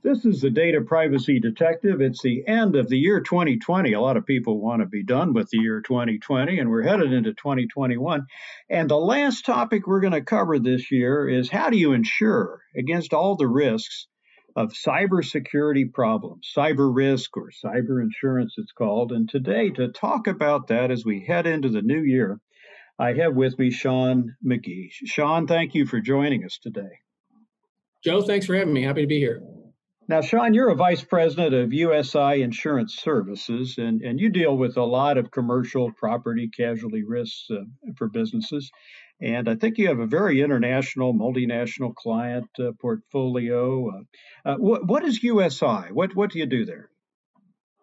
This 0.00 0.24
is 0.24 0.40
the 0.40 0.50
Data 0.50 0.80
Privacy 0.80 1.40
Detective. 1.40 2.00
It's 2.00 2.22
the 2.22 2.46
end 2.46 2.76
of 2.76 2.88
the 2.88 2.96
year 2.96 3.20
2020. 3.20 3.92
A 3.92 4.00
lot 4.00 4.16
of 4.16 4.24
people 4.24 4.60
want 4.60 4.80
to 4.80 4.86
be 4.86 5.02
done 5.02 5.32
with 5.32 5.50
the 5.50 5.58
year 5.58 5.80
2020, 5.80 6.60
and 6.60 6.70
we're 6.70 6.84
headed 6.84 7.12
into 7.12 7.34
2021. 7.34 8.24
And 8.70 8.88
the 8.88 8.96
last 8.96 9.44
topic 9.44 9.88
we're 9.88 10.00
going 10.00 10.12
to 10.12 10.20
cover 10.20 10.60
this 10.60 10.92
year 10.92 11.28
is 11.28 11.50
how 11.50 11.70
do 11.70 11.76
you 11.76 11.94
insure 11.94 12.60
against 12.76 13.12
all 13.12 13.34
the 13.34 13.48
risks 13.48 14.06
of 14.54 14.72
cybersecurity 14.72 15.92
problems, 15.92 16.48
cyber 16.56 16.94
risk 16.94 17.36
or 17.36 17.50
cyber 17.50 18.00
insurance, 18.00 18.54
it's 18.56 18.72
called. 18.72 19.10
And 19.10 19.28
today, 19.28 19.70
to 19.70 19.88
talk 19.88 20.28
about 20.28 20.68
that 20.68 20.92
as 20.92 21.04
we 21.04 21.24
head 21.26 21.48
into 21.48 21.70
the 21.70 21.82
new 21.82 22.02
year, 22.02 22.38
I 23.00 23.14
have 23.14 23.34
with 23.34 23.58
me 23.58 23.72
Sean 23.72 24.36
McGee. 24.46 24.90
Sean, 24.92 25.48
thank 25.48 25.74
you 25.74 25.86
for 25.86 26.00
joining 26.00 26.44
us 26.44 26.58
today. 26.62 27.00
Joe, 28.04 28.22
thanks 28.22 28.46
for 28.46 28.54
having 28.54 28.72
me. 28.72 28.84
Happy 28.84 29.00
to 29.00 29.08
be 29.08 29.18
here. 29.18 29.42
Now, 30.08 30.22
Sean, 30.22 30.54
you're 30.54 30.70
a 30.70 30.74
vice 30.74 31.04
president 31.04 31.52
of 31.54 31.70
USI 31.70 32.40
Insurance 32.40 32.96
Services, 32.96 33.74
and, 33.76 34.00
and 34.00 34.18
you 34.18 34.30
deal 34.30 34.56
with 34.56 34.78
a 34.78 34.82
lot 34.82 35.18
of 35.18 35.30
commercial 35.30 35.92
property 35.92 36.48
casualty 36.48 37.04
risks 37.04 37.46
uh, 37.50 37.64
for 37.94 38.08
businesses. 38.08 38.70
And 39.20 39.50
I 39.50 39.54
think 39.54 39.76
you 39.76 39.86
have 39.88 39.98
a 39.98 40.06
very 40.06 40.40
international, 40.40 41.12
multinational 41.12 41.94
client 41.94 42.48
uh, 42.58 42.70
portfolio. 42.80 43.90
Uh, 43.90 44.48
uh 44.48 44.56
what, 44.56 44.86
what 44.86 45.04
is 45.04 45.22
USI? 45.22 45.92
What, 45.92 46.16
what 46.16 46.30
do 46.30 46.38
you 46.38 46.46
do 46.46 46.64
there? 46.64 46.88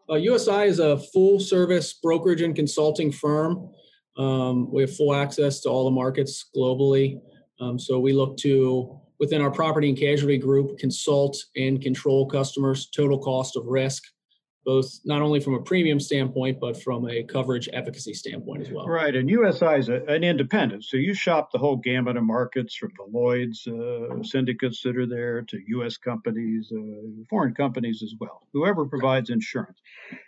USI 0.10 0.52
uh, 0.52 0.62
is 0.64 0.80
a 0.80 0.98
full 0.98 1.40
service 1.40 1.94
brokerage 1.94 2.42
and 2.42 2.56
consulting 2.56 3.12
firm. 3.12 3.70
Um, 4.18 4.72
we 4.72 4.82
have 4.82 4.96
full 4.96 5.14
access 5.14 5.60
to 5.62 5.70
all 5.70 5.86
the 5.86 5.92
markets 5.92 6.44
globally. 6.56 7.20
Um, 7.60 7.78
so 7.78 8.00
we 8.00 8.14
look 8.14 8.36
to 8.38 9.00
within 9.20 9.42
our 9.42 9.52
property 9.52 9.90
and 9.90 9.98
casualty 9.98 10.38
group 10.38 10.78
consult 10.78 11.38
and 11.56 11.82
control 11.82 12.28
customers' 12.28 12.88
total 12.88 13.18
cost 13.20 13.56
of 13.56 13.66
risk, 13.66 14.04
both 14.66 15.00
not 15.06 15.22
only 15.22 15.40
from 15.40 15.54
a 15.54 15.62
premium 15.62 16.00
standpoint, 16.00 16.60
but 16.60 16.82
from 16.82 17.08
a 17.08 17.24
coverage 17.24 17.70
efficacy 17.72 18.14
standpoint 18.14 18.64
as 18.64 18.72
well. 18.72 18.88
Right. 18.88 19.16
And 19.16 19.30
USI 19.30 19.78
is 19.78 19.90
a, 19.90 20.04
an 20.06 20.24
independent. 20.24 20.84
So 20.84 20.98
you 20.98 21.14
shop 21.14 21.52
the 21.52 21.60
whole 21.60 21.78
gamut 21.78 22.18
of 22.18 22.24
markets 22.24 22.76
from 22.76 22.92
the 22.98 23.06
Lloyd's 23.06 23.68
uh, 23.68 24.24
syndicates 24.24 24.82
that 24.82 24.98
are 24.98 25.06
there 25.06 25.44
to 25.44 25.60
U.S. 25.68 25.98
companies, 25.98 26.72
uh, 26.76 27.24
foreign 27.30 27.54
companies 27.54 28.02
as 28.04 28.16
well, 28.20 28.42
whoever 28.54 28.86
provides 28.86 29.30
insurance. 29.30 29.80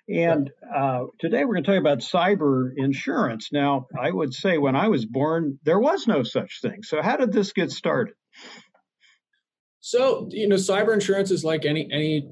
And 0.07 0.51
uh, 0.73 1.05
today 1.19 1.43
we're 1.43 1.55
going 1.55 1.63
to 1.63 1.71
talk 1.71 1.79
about 1.79 1.99
cyber 1.99 2.71
insurance. 2.77 3.49
Now, 3.51 3.87
I 3.99 4.11
would 4.11 4.35
say 4.35 4.59
when 4.59 4.75
I 4.75 4.89
was 4.89 5.05
born, 5.05 5.57
there 5.63 5.79
was 5.79 6.05
no 6.05 6.21
such 6.21 6.61
thing. 6.61 6.83
So 6.83 7.01
how 7.01 7.17
did 7.17 7.33
this 7.33 7.53
get 7.53 7.71
started? 7.71 8.13
So, 9.87 10.27
you 10.31 10.49
know, 10.49 10.57
cyber 10.57 10.93
insurance 10.93 11.31
is 11.31 11.45
like 11.45 11.63
any 11.63 11.89
any 11.93 12.29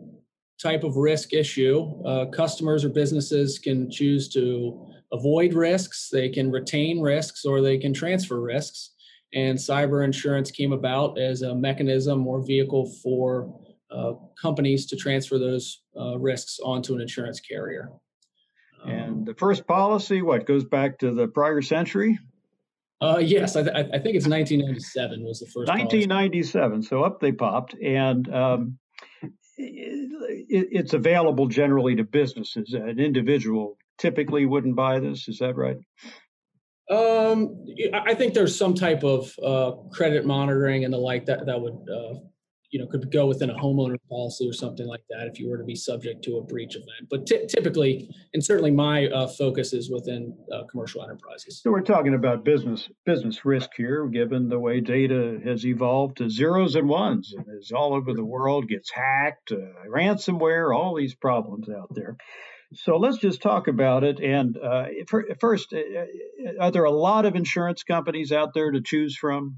type 0.61 0.83
of 0.83 0.97
risk 0.97 1.31
issue. 1.31 2.03
Uh, 2.03 2.25
customers 2.25 2.83
or 2.83 2.89
businesses 2.89 3.59
can 3.59 3.89
choose 3.89 4.27
to 4.33 4.85
avoid 5.13 5.53
risks, 5.53 6.09
they 6.11 6.27
can 6.27 6.51
retain 6.51 6.99
risks, 6.99 7.45
or 7.45 7.61
they 7.61 7.77
can 7.77 7.93
transfer 7.93 8.41
risks. 8.41 8.91
And 9.33 9.57
cyber 9.57 10.03
insurance 10.03 10.51
came 10.51 10.73
about 10.73 11.17
as 11.17 11.43
a 11.43 11.55
mechanism 11.55 12.27
or 12.27 12.45
vehicle 12.45 12.91
for 13.01 13.57
uh, 13.89 14.15
companies 14.41 14.85
to 14.87 14.97
transfer 14.97 15.39
those 15.39 15.81
uh, 15.97 16.17
risks 16.17 16.59
onto 16.61 16.93
an 16.93 16.99
insurance 16.99 17.39
carrier. 17.39 17.89
And 18.85 19.25
the 19.25 19.33
first 19.33 19.65
policy, 19.65 20.21
what 20.21 20.45
goes 20.45 20.65
back 20.65 20.99
to 20.99 21.13
the 21.13 21.29
prior 21.29 21.61
century? 21.61 22.19
Uh, 23.01 23.17
yes, 23.17 23.55
I, 23.55 23.63
th- 23.63 23.75
I, 23.75 23.99
think 23.99 24.15
it's 24.15 24.27
1997 24.27 25.23
was 25.23 25.39
the 25.39 25.47
first. 25.47 25.67
1997. 25.67 26.71
Policy. 26.71 26.87
So 26.87 27.03
up 27.03 27.19
they 27.19 27.33
popped, 27.33 27.73
and 27.73 28.33
um, 28.33 28.77
it, 29.57 30.67
it's 30.71 30.93
available 30.93 31.47
generally 31.47 31.95
to 31.95 32.03
businesses. 32.03 32.73
An 32.73 32.99
individual 32.99 33.77
typically 33.97 34.45
wouldn't 34.45 34.75
buy 34.75 34.99
this. 34.99 35.27
Is 35.27 35.39
that 35.39 35.55
right? 35.55 35.77
Um, 36.89 37.65
I 37.93 38.13
think 38.13 38.33
there's 38.33 38.57
some 38.57 38.75
type 38.75 39.03
of 39.03 39.33
uh, 39.43 39.71
credit 39.91 40.25
monitoring 40.25 40.85
and 40.85 40.93
the 40.93 40.97
like 40.97 41.25
that 41.25 41.45
that 41.47 41.59
would 41.59 41.89
uh, 41.89 42.19
you 42.71 42.79
know 42.79 42.87
could 42.87 43.11
go 43.11 43.25
within 43.25 43.49
a 43.49 43.53
homeowner 43.55 43.97
policy 44.09 44.47
or 44.47 44.53
something 44.53 44.87
like 44.87 45.03
that 45.09 45.27
if 45.27 45.39
you 45.39 45.49
were 45.49 45.57
to 45.57 45.63
be 45.63 45.75
subject 45.75 46.23
to 46.23 46.37
a 46.37 46.43
breach 46.43 46.75
event 46.75 47.09
but 47.09 47.25
t- 47.25 47.45
typically 47.47 48.09
and 48.33 48.43
certainly 48.43 48.71
my 48.71 49.07
uh, 49.07 49.27
focus 49.27 49.73
is 49.73 49.89
within 49.89 50.35
uh, 50.51 50.63
commercial 50.69 51.03
enterprises 51.03 51.61
so 51.61 51.71
we're 51.71 51.81
talking 51.81 52.13
about 52.13 52.43
business 52.43 52.89
business 53.05 53.45
risk 53.45 53.69
here 53.75 54.07
given 54.07 54.49
the 54.49 54.59
way 54.59 54.79
data 54.79 55.39
has 55.43 55.65
evolved 55.65 56.17
to 56.17 56.29
zeros 56.29 56.75
and 56.75 56.87
ones 56.87 57.33
and 57.35 57.45
is 57.59 57.71
all 57.71 57.93
over 57.93 58.13
the 58.13 58.25
world 58.25 58.67
gets 58.67 58.91
hacked 58.91 59.51
uh, 59.51 59.89
ransomware 59.89 60.75
all 60.75 60.95
these 60.95 61.15
problems 61.15 61.69
out 61.69 61.89
there 61.93 62.17
so 62.73 62.97
let's 62.97 63.17
just 63.17 63.41
talk 63.41 63.67
about 63.67 64.03
it. 64.03 64.19
And 64.19 64.57
uh, 64.57 64.85
first, 65.39 65.73
uh, 65.73 66.59
are 66.59 66.71
there 66.71 66.83
a 66.83 66.91
lot 66.91 67.25
of 67.25 67.35
insurance 67.35 67.83
companies 67.83 68.31
out 68.31 68.53
there 68.53 68.71
to 68.71 68.81
choose 68.81 69.15
from? 69.15 69.57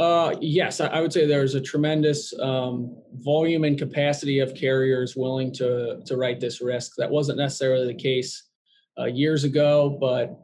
Uh, 0.00 0.34
yes, 0.40 0.80
I 0.80 0.98
would 0.98 1.12
say 1.12 1.26
there's 1.26 1.54
a 1.54 1.60
tremendous 1.60 2.32
um, 2.40 2.96
volume 3.16 3.64
and 3.64 3.78
capacity 3.78 4.38
of 4.38 4.54
carriers 4.54 5.14
willing 5.14 5.52
to 5.52 6.00
to 6.06 6.16
write 6.16 6.40
this 6.40 6.62
risk. 6.62 6.92
That 6.96 7.10
wasn't 7.10 7.36
necessarily 7.36 7.86
the 7.86 8.02
case 8.02 8.48
uh, 8.98 9.04
years 9.04 9.44
ago, 9.44 9.98
but 10.00 10.40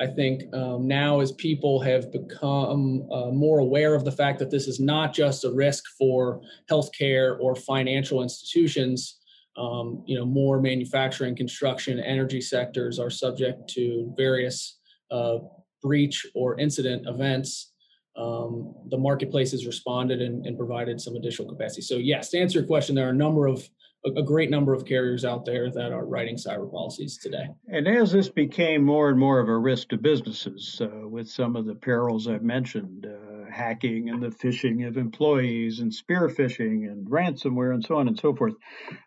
I 0.00 0.06
think 0.06 0.44
um, 0.54 0.88
now 0.88 1.20
as 1.20 1.32
people 1.32 1.78
have 1.80 2.10
become 2.10 3.06
uh, 3.12 3.30
more 3.32 3.58
aware 3.58 3.94
of 3.94 4.06
the 4.06 4.12
fact 4.12 4.38
that 4.38 4.50
this 4.50 4.66
is 4.66 4.80
not 4.80 5.12
just 5.12 5.44
a 5.44 5.52
risk 5.52 5.84
for 5.98 6.40
healthcare 6.70 7.36
or 7.38 7.54
financial 7.54 8.22
institutions, 8.22 9.18
um, 9.58 10.04
you 10.06 10.18
know, 10.18 10.24
more 10.24 10.58
manufacturing, 10.58 11.36
construction, 11.36 12.00
energy 12.00 12.40
sectors 12.40 12.98
are 12.98 13.10
subject 13.10 13.68
to 13.74 14.10
various 14.16 14.78
uh, 15.10 15.36
breach 15.82 16.24
or 16.34 16.58
incident 16.58 17.06
events 17.06 17.74
um, 18.16 18.74
the 18.88 18.98
marketplace 18.98 19.50
has 19.52 19.66
responded 19.66 20.22
and, 20.22 20.46
and, 20.46 20.56
provided 20.56 21.00
some 21.00 21.16
additional 21.16 21.48
capacity. 21.48 21.82
So 21.82 21.96
yes, 21.96 22.30
to 22.30 22.38
answer 22.38 22.60
your 22.60 22.66
question, 22.66 22.94
there 22.94 23.06
are 23.06 23.10
a 23.10 23.14
number 23.14 23.46
of 23.46 23.68
a, 24.04 24.22
great 24.22 24.50
number 24.50 24.72
of 24.72 24.84
carriers 24.84 25.24
out 25.24 25.44
there 25.44 25.70
that 25.70 25.92
are 25.92 26.06
writing 26.06 26.36
cyber 26.36 26.70
policies 26.70 27.18
today. 27.18 27.46
And 27.68 27.88
as 27.88 28.12
this 28.12 28.28
became 28.28 28.84
more 28.84 29.08
and 29.08 29.18
more 29.18 29.40
of 29.40 29.48
a 29.48 29.58
risk 29.58 29.88
to 29.88 29.96
businesses, 29.96 30.80
uh, 30.80 31.08
with 31.08 31.28
some 31.28 31.56
of 31.56 31.66
the 31.66 31.74
perils 31.74 32.28
I've 32.28 32.42
mentioned, 32.42 33.06
uh, 33.06 33.50
hacking 33.50 34.10
and 34.10 34.22
the 34.22 34.28
phishing 34.28 34.86
of 34.86 34.96
employees 34.96 35.80
and 35.80 35.92
spear 35.92 36.28
phishing 36.28 36.90
and 36.90 37.06
ransomware 37.08 37.74
and 37.74 37.84
so 37.84 37.96
on 37.96 38.08
and 38.08 38.18
so 38.18 38.34
forth, 38.34 38.54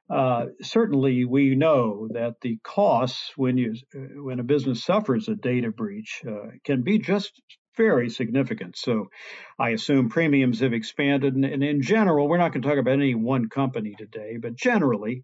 uh, 0.10 0.46
certainly 0.62 1.26
we 1.26 1.56
know 1.56 2.08
that 2.14 2.36
the 2.42 2.58
costs 2.64 3.32
when 3.36 3.58
you 3.58 3.76
uh, 3.96 4.22
when 4.24 4.40
a 4.40 4.44
business 4.44 4.84
suffers 4.84 5.28
a 5.28 5.36
data 5.36 5.72
breach 5.72 6.24
uh, 6.28 6.48
can 6.64 6.82
be 6.82 6.98
just 6.98 7.42
very 7.78 8.10
significant. 8.10 8.78
So 8.78 9.10
I 9.58 9.70
assume 9.70 10.10
premiums 10.10 10.60
have 10.60 10.74
expanded. 10.74 11.36
And, 11.36 11.46
and 11.46 11.64
in 11.64 11.82
general, 11.82 12.28
we're 12.28 12.38
not 12.38 12.52
going 12.52 12.62
to 12.62 12.68
talk 12.68 12.78
about 12.78 12.94
any 12.94 13.16
one 13.16 13.50
company 13.50 13.96
today, 13.98 14.38
but 14.38 14.56
generally, 14.56 15.24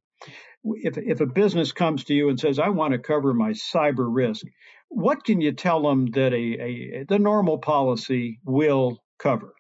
if, 0.64 0.98
if 0.98 1.22
a 1.22 1.26
business 1.26 1.72
comes 1.72 2.04
to 2.06 2.14
you 2.14 2.30
and 2.30 2.40
says, 2.40 2.60
I 2.60 2.70
want 2.70 2.94
to 2.94 3.00
cover 3.00 3.34
my 3.34 3.52
cyber 3.52 4.08
risk, 4.10 4.46
what 4.90 5.24
can 5.24 5.42
you 5.42 5.52
tell 5.52 5.82
them 5.82 6.08
that 6.12 6.34
a, 6.34 7.02
a 7.02 7.06
the 7.08 7.20
normal 7.20 7.58
policy 7.58 8.40
will 8.46 9.04
cover? 9.20 9.54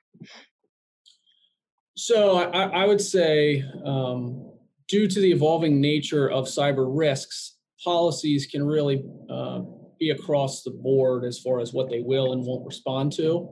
So 1.96 2.38
I, 2.38 2.84
I 2.84 2.86
would 2.86 3.02
say, 3.02 3.64
um, 3.86 4.52
due 4.88 5.08
to 5.08 5.20
the 5.20 5.32
evolving 5.32 5.80
nature 5.80 6.30
of 6.30 6.46
cyber 6.46 6.86
risks, 6.90 7.58
policies 7.84 8.48
can 8.48 8.64
really 8.66 9.04
uh, 9.30 9.62
be 9.98 10.12
across 10.12 10.64
the 10.64 10.72
board 10.72 11.24
as 11.24 11.40
far 11.40 11.60
as 11.60 11.74
what 11.74 11.90
they 11.90 12.02
will 12.02 12.34
and 12.34 12.44
won't 12.46 12.66
respond 12.66 13.12
to. 13.14 13.50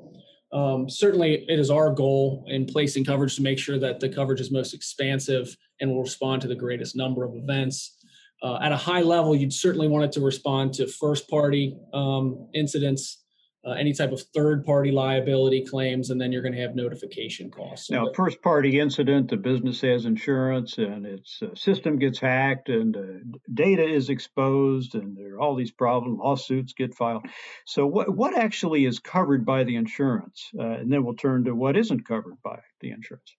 Um, 0.52 0.88
certainly, 0.90 1.46
it 1.48 1.60
is 1.60 1.72
our 1.72 1.92
goal 1.92 2.46
in 2.48 2.66
placing 2.66 3.06
coverage 3.06 3.36
to 3.38 3.42
make 3.42 3.58
sure 3.58 3.80
that 3.80 4.00
the 4.00 4.10
coverage 4.10 4.40
is 4.40 4.52
most 4.52 4.74
expansive 4.74 5.56
and 5.82 5.90
will 5.90 6.02
respond 6.02 6.42
to 6.44 6.48
the 6.48 6.56
greatest 6.56 6.96
number 6.96 7.24
of 7.24 7.36
events. 7.36 7.98
Uh, 8.44 8.60
at 8.62 8.72
a 8.72 8.78
high 8.78 9.02
level, 9.02 9.36
you'd 9.36 9.54
certainly 9.54 9.88
want 9.88 10.06
it 10.06 10.12
to 10.12 10.22
respond 10.22 10.74
to 10.74 10.86
first 10.86 11.28
party 11.30 11.76
um, 11.94 12.48
incidents 12.54 13.23
uh, 13.66 13.72
any 13.72 13.94
type 13.94 14.12
of 14.12 14.22
third 14.34 14.66
party 14.66 14.92
liability 14.92 15.66
claims, 15.66 16.10
and 16.10 16.20
then 16.20 16.32
you're 16.32 16.42
going 16.42 16.54
to 16.54 16.62
have 16.62 16.76
notification 16.76 17.50
costs. 17.50 17.90
now, 17.90 18.12
first 18.14 18.42
party 18.42 18.80
incident, 18.80 19.30
the 19.30 19.38
business 19.38 19.80
has 19.82 20.06
insurance 20.06 20.78
and 20.78 21.06
its 21.06 21.42
uh, 21.42 21.56
system 21.56 21.98
gets 21.98 22.20
hacked 22.20 22.68
and 22.68 22.98
uh, 22.98 23.40
data 23.54 23.84
is 23.84 24.10
exposed, 24.10 24.96
and 24.96 25.16
there 25.16 25.36
are 25.36 25.40
all 25.40 25.56
these 25.56 25.72
problems, 25.72 26.20
lawsuits 26.20 26.74
get 26.74 26.94
filed. 26.94 27.26
So, 27.66 27.88
what, 27.88 28.14
what 28.14 28.38
actually 28.38 28.86
is 28.86 29.00
covered 29.00 29.46
by 29.46 29.64
the 29.64 29.78
insurance? 29.78 30.50
Uh, 30.58 30.64
and 30.64 30.92
then 30.92 31.06
we'll 31.06 31.16
turn 31.16 31.46
to 31.46 31.56
what 31.56 31.78
isn't 31.78 32.06
covered 32.06 32.42
by 32.44 32.60
the 32.82 32.92
insurance. 32.92 33.34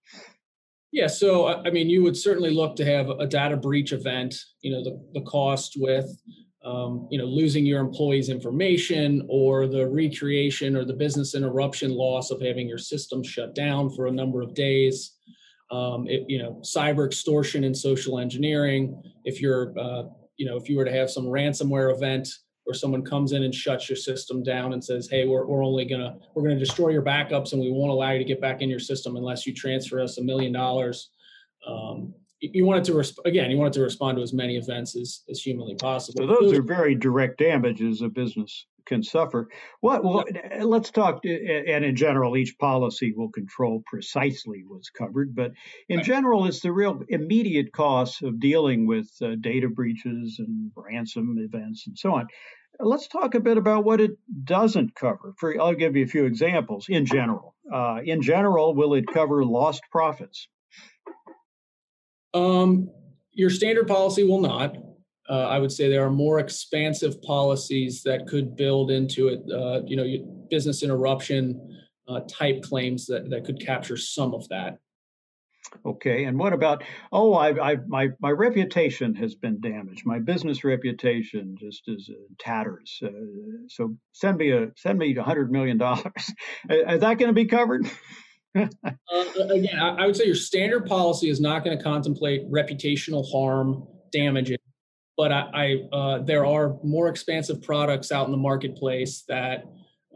Yeah, 0.91 1.09
so 1.09 1.49
I 1.49 1.71
mean, 1.71 1.91
you 1.91 2.05
would 2.05 2.17
certainly 2.17 2.51
look 2.51 2.77
to 2.77 2.85
have 2.85 3.11
a 3.11 3.27
data 3.27 3.57
breach 3.57 3.93
event. 3.93 4.37
You 4.61 4.71
know, 4.71 4.85
the, 4.85 5.21
the 5.21 5.23
cost 5.23 5.75
with 5.77 6.07
um, 6.65 7.07
you 7.11 7.19
know, 7.19 7.27
losing 7.27 7.67
your 7.67 7.81
employees' 7.81 8.29
information 8.31 9.27
or 9.29 9.67
the 9.67 9.87
recreation 9.89 10.77
or 10.77 10.85
the 10.85 10.95
business 10.95 11.35
interruption 11.35 11.91
loss 11.93 12.31
of 12.31 12.41
having 12.41 12.67
your 12.67 12.79
system 12.79 13.23
shut 13.23 13.55
down 13.55 13.91
for 13.91 14.07
a 14.07 14.13
number 14.13 14.41
of 14.41 14.55
days. 14.55 15.13
um, 15.71 16.07
it, 16.09 16.25
you 16.29 16.39
know, 16.39 16.61
cyber 16.63 17.07
extortion 17.07 17.65
and 17.65 17.77
social 17.77 18.19
engineering. 18.19 19.01
If 19.25 19.41
you're, 19.41 19.75
uh, 19.79 20.05
you 20.37 20.47
know, 20.47 20.57
if 20.57 20.69
you 20.69 20.77
were 20.77 20.85
to 20.85 20.93
have 20.93 21.11
some 21.11 21.25
ransomware 21.25 21.93
event 21.95 22.29
where 22.65 22.75
someone 22.75 23.05
comes 23.05 23.33
in 23.33 23.43
and 23.43 23.55
shuts 23.55 23.89
your 23.89 23.97
system 23.97 24.43
down 24.43 24.73
and 24.73 24.83
says, 24.83 25.09
"Hey, 25.11 25.27
we're, 25.27 25.47
we're 25.47 25.65
only 25.65 25.85
gonna 25.85 26.17
we're 26.35 26.43
gonna 26.43 26.59
destroy 26.59 26.91
your 26.91 27.03
backups 27.03 27.53
and 27.53 27.61
we 27.61 27.71
won't 27.71 27.91
allow 27.91 28.13
you 28.13 28.19
to 28.19 28.25
get 28.25 28.41
back 28.41 28.63
in 28.63 28.71
your 28.71 28.79
system 28.79 29.17
unless 29.17 29.47
you 29.47 29.55
transfer 29.55 30.01
us 30.01 30.19
a 30.19 30.23
million 30.23 30.53
dollars." 30.53 31.11
Um, 31.67 32.15
you 32.53 32.65
wanted 32.65 32.85
to 32.85 32.93
resp- 32.93 33.25
again, 33.25 33.51
you 33.51 33.57
wanted 33.57 33.75
to 33.75 33.83
respond 33.83 34.17
to 34.19 34.23
as 34.23 34.33
many 34.33 34.57
events 34.57 34.97
as, 34.97 35.23
as 35.31 35.41
humanly 35.41 35.75
possible. 35.75 36.27
So 36.27 36.27
those 36.27 36.53
are 36.53 36.63
very 36.63 36.95
direct 36.95 37.39
damages 37.39 38.03
a 38.03 38.09
business 38.09 38.67
can 38.87 39.03
suffer. 39.03 39.49
What? 39.81 40.05
Well, 40.05 40.25
let's 40.61 40.91
talk. 40.91 41.25
And 41.25 41.85
in 41.85 41.97
general, 41.97 42.37
each 42.37 42.59
policy 42.59 43.13
will 43.17 43.31
control 43.31 43.83
precisely 43.87 44.65
what's 44.67 44.91
covered. 44.91 45.35
But 45.35 45.53
in 45.89 45.99
right. 45.99 46.07
general, 46.07 46.47
it's 46.47 46.61
the 46.61 46.73
real 46.73 47.01
immediate 47.09 47.73
costs 47.73 48.23
of 48.23 48.41
dealing 48.41 48.87
with 48.87 49.09
uh, 49.23 49.37
data 49.41 49.69
breaches 49.69 50.37
and 50.39 50.71
ransom 50.77 51.37
events 51.39 51.87
and 51.87 51.99
so 51.99 52.15
on. 52.15 52.27
Let's 52.81 53.07
talk 53.07 53.35
a 53.35 53.41
bit 53.41 53.57
about 53.57 53.85
what 53.85 54.01
it 54.01 54.13
doesn't 54.45 54.95
cover. 54.95 55.35
For 55.39 55.61
I'll 55.61 55.75
give 55.75 55.97
you 55.97 56.05
a 56.05 56.09
few 56.09 56.25
examples. 56.25 56.87
In 56.89 57.07
general, 57.07 57.55
uh, 57.73 58.01
in 58.05 58.21
general, 58.21 58.75
will 58.75 58.95
it 58.95 59.07
cover 59.07 59.45
lost 59.45 59.83
profits? 59.93 60.49
Um, 62.35 62.91
your 63.33 63.51
standard 63.51 63.89
policy 63.89 64.25
will 64.25 64.41
not. 64.41 64.77
Uh, 65.29 65.47
I 65.49 65.59
would 65.59 65.73
say 65.73 65.89
there 65.89 66.05
are 66.05 66.11
more 66.11 66.39
expansive 66.39 67.23
policies 67.23 68.03
that 68.03 68.27
could 68.27 68.57
build 68.57 68.91
into 68.91 69.29
it. 69.29 69.41
Uh, 69.51 69.81
you 69.87 69.97
know, 69.97 70.47
business 70.51 70.83
interruption 70.83 71.79
uh, 72.09 72.21
type 72.29 72.63
claims 72.63 73.07
that 73.07 73.31
that 73.31 73.45
could 73.45 73.65
capture 73.65 73.97
some 73.97 74.35
of 74.35 74.47
that. 74.49 74.79
Okay, 75.87 76.25
and 76.25 76.39
what 76.39 76.53
about? 76.53 76.85
Oh, 77.11 77.33
I, 77.33 77.73
I, 77.73 77.77
my 77.87 78.11
my 78.21 78.31
reputation 78.31 79.15
has 79.15 79.35
been 79.35 79.61
damaged. 79.61 80.05
My 80.05 80.19
business 80.19 80.63
reputation 80.63 81.57
just 81.59 81.83
is 81.89 82.11
tatters. 82.39 83.01
Uh, 83.03 83.09
so 83.69 83.97
send 84.13 84.37
me 84.37 84.51
a 84.51 84.69
send 84.77 84.99
me 84.99 85.17
a 85.17 85.23
hundred 85.23 85.51
million 85.51 85.79
dollars. 85.79 86.05
is 86.71 87.01
that 87.01 87.19
going 87.19 87.29
to 87.29 87.33
be 87.33 87.47
covered? 87.47 87.91
uh, 88.55 88.69
again, 89.51 89.79
I, 89.79 89.97
I, 90.03 90.07
would 90.07 90.17
say 90.17 90.27
your 90.27 90.35
standard 90.35 90.87
policy 90.87 91.29
is 91.29 91.41
not 91.41 91.65
going 91.65 91.77
to 91.77 91.83
contemplate 91.83 92.49
reputational 92.51 93.31
harm, 93.31 93.87
damages, 94.13 94.59
but 95.17 95.33
I, 95.33 95.51
I 95.93 95.97
uh, 95.97 96.19
there 96.21 96.47
are 96.47 96.77
more 96.83 97.09
expansive 97.09 97.63
products 97.63 98.13
out 98.13 98.27
in 98.27 98.33
the 98.33 98.39
marketplace 98.39 99.25
that 99.29 99.65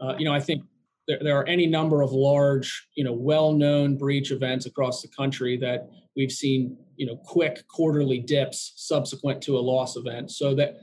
uh, 0.01 0.15
you 0.17 0.25
know 0.25 0.33
I 0.33 0.39
think 0.39 0.63
there, 1.07 1.19
there, 1.21 1.37
are 1.37 1.47
any 1.47 1.65
number 1.65 2.01
of 2.01 2.11
large, 2.11 2.87
you 2.95 3.03
know, 3.03 3.13
well-known 3.13 3.97
breach 3.97 4.31
events 4.31 4.67
across 4.67 5.01
the 5.01 5.07
country 5.07 5.57
that 5.57 5.89
we've 6.15 6.31
seen, 6.31 6.77
you 6.95 7.07
know, 7.07 7.17
quick 7.17 7.67
quarterly 7.67 8.19
dips 8.19 8.73
subsequent 8.75 9.41
to 9.41 9.57
a 9.57 9.59
loss 9.59 9.97
event. 9.97 10.31
So 10.31 10.53
that 10.55 10.77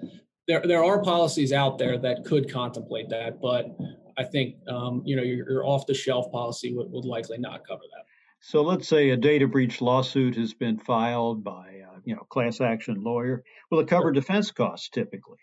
there 0.49 0.63
there 0.63 0.85
are 0.85 1.01
policies 1.03 1.53
out 1.53 1.79
there 1.79 1.97
that 1.99 2.25
could 2.25 2.53
contemplate 2.53 3.09
that, 3.11 3.41
but 3.41 3.77
I 4.19 4.25
think 4.25 4.57
um, 4.69 5.03
you 5.05 5.17
know 5.17 5.23
your, 5.23 5.51
your 5.51 5.67
off-the-shelf 5.67 6.31
policy 6.33 6.75
would, 6.75 6.91
would 6.91 7.05
likely 7.05 7.39
not 7.39 7.67
cover 7.67 7.83
that. 7.95 8.05
So 8.41 8.63
let's 8.63 8.87
say 8.87 9.11
a 9.11 9.17
data 9.17 9.47
breach 9.47 9.81
lawsuit 9.81 10.37
has 10.37 10.55
been 10.55 10.79
filed 10.79 11.43
by 11.43 11.83
uh, 11.89 11.99
you 12.05 12.15
know 12.15 12.23
class 12.29 12.61
action 12.61 13.03
lawyer. 13.03 13.43
Will 13.71 13.81
it 13.81 13.89
cover 13.89 14.13
defense 14.13 14.51
costs 14.51 14.89
typically? 14.89 15.39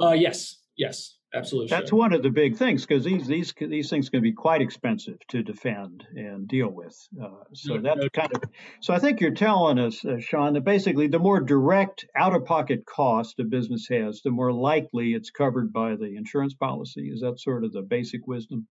Uh, 0.00 0.12
yes, 0.12 0.58
yes, 0.76 1.18
absolutely. 1.34 1.68
That's 1.68 1.90
sure. 1.90 1.98
one 1.98 2.12
of 2.12 2.22
the 2.22 2.30
big 2.30 2.56
things 2.56 2.86
because 2.86 3.04
these 3.04 3.26
these 3.26 3.52
these 3.58 3.90
things 3.90 4.08
can 4.08 4.22
be 4.22 4.32
quite 4.32 4.62
expensive 4.62 5.18
to 5.28 5.42
defend 5.42 6.06
and 6.14 6.46
deal 6.48 6.68
with. 6.68 6.96
Uh, 7.20 7.28
so 7.52 7.78
that's 7.78 8.08
kind 8.12 8.32
of 8.34 8.42
so 8.80 8.94
I 8.94 8.98
think 8.98 9.20
you're 9.20 9.32
telling 9.32 9.78
us, 9.78 10.04
uh, 10.04 10.18
Sean, 10.20 10.54
that 10.54 10.64
basically 10.64 11.08
the 11.08 11.18
more 11.18 11.40
direct 11.40 12.06
out-of-pocket 12.16 12.84
cost 12.86 13.38
a 13.40 13.44
business 13.44 13.86
has, 13.88 14.22
the 14.22 14.30
more 14.30 14.52
likely 14.52 15.14
it's 15.14 15.30
covered 15.30 15.72
by 15.72 15.96
the 15.96 16.16
insurance 16.16 16.54
policy. 16.54 17.10
Is 17.12 17.20
that 17.20 17.40
sort 17.40 17.64
of 17.64 17.72
the 17.72 17.82
basic 17.82 18.26
wisdom? 18.26 18.66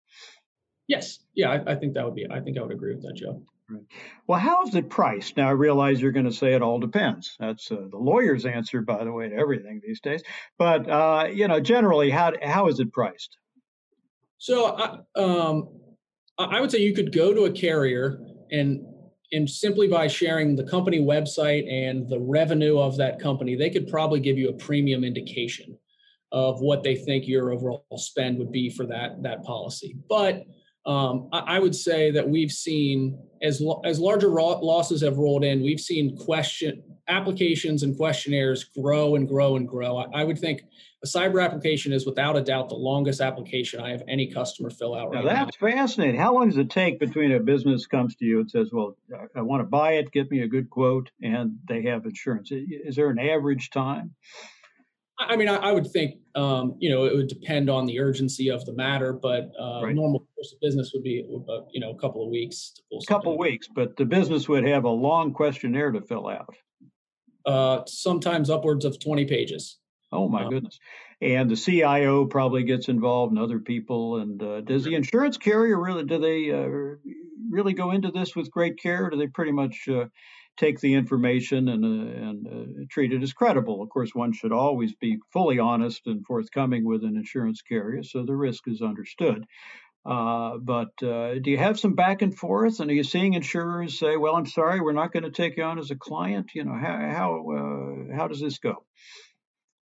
Yes, 0.90 1.20
yeah, 1.36 1.50
I, 1.50 1.70
I 1.70 1.74
think 1.76 1.94
that 1.94 2.04
would 2.04 2.16
be. 2.16 2.26
I 2.28 2.40
think 2.40 2.58
I 2.58 2.62
would 2.62 2.72
agree 2.72 2.92
with 2.92 3.04
that, 3.04 3.14
Joe. 3.14 3.40
Right. 3.68 3.84
Well, 4.26 4.40
how 4.40 4.66
is 4.66 4.74
it 4.74 4.90
priced? 4.90 5.36
Now, 5.36 5.46
I 5.46 5.52
realize 5.52 6.02
you're 6.02 6.10
going 6.10 6.26
to 6.26 6.32
say 6.32 6.54
it 6.54 6.62
all 6.62 6.80
depends. 6.80 7.36
That's 7.38 7.70
uh, 7.70 7.86
the 7.88 7.96
lawyer's 7.96 8.44
answer, 8.44 8.82
by 8.82 9.04
the 9.04 9.12
way, 9.12 9.28
to 9.28 9.36
everything 9.36 9.80
these 9.86 10.00
days. 10.00 10.24
But 10.58 10.90
uh, 10.90 11.28
you 11.32 11.46
know, 11.46 11.60
generally, 11.60 12.10
how 12.10 12.32
how 12.42 12.66
is 12.66 12.80
it 12.80 12.92
priced? 12.92 13.38
So, 14.38 14.76
I, 14.76 15.20
um, 15.20 15.68
I 16.36 16.60
would 16.60 16.72
say 16.72 16.78
you 16.78 16.92
could 16.92 17.14
go 17.14 17.32
to 17.32 17.44
a 17.44 17.52
carrier 17.52 18.18
and 18.50 18.84
and 19.30 19.48
simply 19.48 19.86
by 19.86 20.08
sharing 20.08 20.56
the 20.56 20.64
company 20.64 20.98
website 20.98 21.72
and 21.72 22.08
the 22.08 22.18
revenue 22.18 22.80
of 22.80 22.96
that 22.96 23.20
company, 23.20 23.54
they 23.54 23.70
could 23.70 23.86
probably 23.86 24.18
give 24.18 24.38
you 24.38 24.48
a 24.48 24.54
premium 24.54 25.04
indication 25.04 25.78
of 26.32 26.60
what 26.60 26.82
they 26.82 26.96
think 26.96 27.28
your 27.28 27.52
overall 27.52 27.84
spend 27.94 28.38
would 28.38 28.50
be 28.50 28.68
for 28.70 28.86
that 28.86 29.22
that 29.22 29.44
policy. 29.44 29.94
But 30.08 30.46
um, 30.86 31.28
I, 31.32 31.56
I, 31.56 31.58
would 31.58 31.74
say 31.74 32.10
that 32.12 32.28
we've 32.28 32.50
seen 32.50 33.18
as 33.42 33.62
as 33.84 34.00
larger 34.00 34.28
losses 34.28 35.02
have 35.02 35.18
rolled 35.18 35.44
in, 35.44 35.62
we've 35.62 35.80
seen 35.80 36.16
question 36.16 36.82
applications 37.06 37.82
and 37.82 37.96
questionnaires 37.96 38.64
grow 38.64 39.14
and 39.14 39.28
grow 39.28 39.56
and 39.56 39.68
grow. 39.68 39.98
I, 39.98 40.20
I, 40.20 40.24
would 40.24 40.38
think 40.38 40.62
a 41.02 41.06
cyber 41.06 41.44
application 41.44 41.92
is 41.92 42.06
without 42.06 42.36
a 42.36 42.40
doubt 42.40 42.68
the 42.68 42.76
longest 42.76 43.20
application 43.20 43.80
I 43.80 43.90
have 43.90 44.02
any 44.08 44.32
customer 44.32 44.70
fill 44.70 44.94
out 44.94 45.10
right 45.10 45.24
now. 45.24 45.44
That's 45.44 45.60
now. 45.60 45.70
fascinating. 45.70 46.18
How 46.18 46.32
long 46.32 46.48
does 46.48 46.58
it 46.58 46.70
take 46.70 46.98
between 46.98 47.32
a 47.32 47.40
business 47.40 47.86
comes 47.86 48.16
to 48.16 48.24
you 48.24 48.40
and 48.40 48.50
says, 48.50 48.70
"Well, 48.72 48.96
I 49.34 49.42
want 49.42 49.60
to 49.60 49.66
buy 49.66 49.92
it, 49.92 50.12
get 50.12 50.30
me 50.30 50.40
a 50.40 50.48
good 50.48 50.70
quote," 50.70 51.10
and 51.22 51.58
they 51.68 51.82
have 51.82 52.06
insurance? 52.06 52.50
Is 52.52 52.96
there 52.96 53.10
an 53.10 53.18
average 53.18 53.70
time? 53.70 54.14
I 55.28 55.36
mean, 55.36 55.48
I, 55.48 55.56
I 55.56 55.72
would 55.72 55.90
think, 55.90 56.16
um, 56.34 56.76
you 56.78 56.90
know, 56.90 57.04
it 57.04 57.14
would 57.14 57.28
depend 57.28 57.68
on 57.68 57.86
the 57.86 58.00
urgency 58.00 58.48
of 58.48 58.64
the 58.64 58.72
matter, 58.72 59.12
but 59.12 59.52
uh, 59.60 59.82
right. 59.82 59.94
normal 59.94 60.26
course 60.34 60.52
of 60.52 60.60
business 60.60 60.92
would 60.94 61.02
be, 61.02 61.24
uh, 61.48 61.60
you 61.72 61.80
know, 61.80 61.90
a 61.90 61.98
couple 61.98 62.24
of 62.24 62.30
weeks. 62.30 62.72
To 62.76 62.82
pull 62.90 63.00
a 63.02 63.06
couple 63.06 63.38
weeks, 63.38 63.68
but 63.68 63.96
the 63.96 64.04
business 64.04 64.48
would 64.48 64.64
have 64.66 64.84
a 64.84 64.90
long 64.90 65.32
questionnaire 65.32 65.92
to 65.92 66.00
fill 66.00 66.28
out. 66.28 66.54
Uh, 67.44 67.82
sometimes 67.86 68.50
upwards 68.50 68.84
of 68.84 68.98
20 68.98 69.26
pages. 69.26 69.78
Oh 70.12 70.28
my 70.28 70.44
um, 70.44 70.50
goodness! 70.50 70.78
And 71.20 71.50
the 71.50 71.56
CIO 71.56 72.24
probably 72.24 72.64
gets 72.64 72.88
involved, 72.88 73.32
and 73.32 73.40
other 73.40 73.58
people. 73.58 74.16
And 74.16 74.42
uh, 74.42 74.60
does 74.62 74.84
the 74.84 74.94
insurance 74.94 75.36
carrier 75.36 75.80
really? 75.80 76.04
Do 76.04 76.18
they 76.18 76.50
uh, 76.50 76.66
really 77.48 77.74
go 77.74 77.92
into 77.92 78.10
this 78.10 78.34
with 78.34 78.50
great 78.50 78.78
care? 78.78 79.06
Or 79.06 79.10
do 79.10 79.16
they 79.16 79.28
pretty 79.28 79.52
much 79.52 79.88
uh, 79.88 80.06
take 80.60 80.78
the 80.80 80.94
information 80.94 81.68
and, 81.68 81.84
uh, 81.84 82.28
and 82.28 82.46
uh, 82.46 82.84
treat 82.90 83.12
it 83.12 83.22
as 83.22 83.32
credible. 83.32 83.82
Of 83.82 83.88
course, 83.88 84.14
one 84.14 84.32
should 84.32 84.52
always 84.52 84.94
be 84.94 85.18
fully 85.32 85.58
honest 85.58 86.02
and 86.06 86.24
forthcoming 86.24 86.84
with 86.84 87.02
an 87.02 87.16
insurance 87.16 87.62
carrier, 87.62 88.02
so 88.02 88.24
the 88.24 88.36
risk 88.36 88.68
is 88.68 88.82
understood. 88.82 89.46
Uh, 90.04 90.58
but 90.58 90.90
uh, 91.02 91.34
do 91.40 91.50
you 91.50 91.58
have 91.58 91.78
some 91.78 91.94
back 91.94 92.22
and 92.22 92.36
forth? 92.36 92.80
And 92.80 92.90
are 92.90 92.94
you 92.94 93.04
seeing 93.04 93.34
insurers 93.34 93.98
say, 93.98 94.16
"Well, 94.16 94.34
I'm 94.34 94.46
sorry, 94.46 94.80
we're 94.80 94.92
not 94.92 95.12
going 95.12 95.24
to 95.24 95.30
take 95.30 95.56
you 95.56 95.64
on 95.64 95.78
as 95.78 95.90
a 95.90 95.96
client"? 95.96 96.50
You 96.54 96.64
know, 96.64 96.74
how 96.74 96.96
how 97.18 97.30
uh, 97.50 98.16
how 98.16 98.28
does 98.28 98.40
this 98.40 98.58
go? 98.58 98.84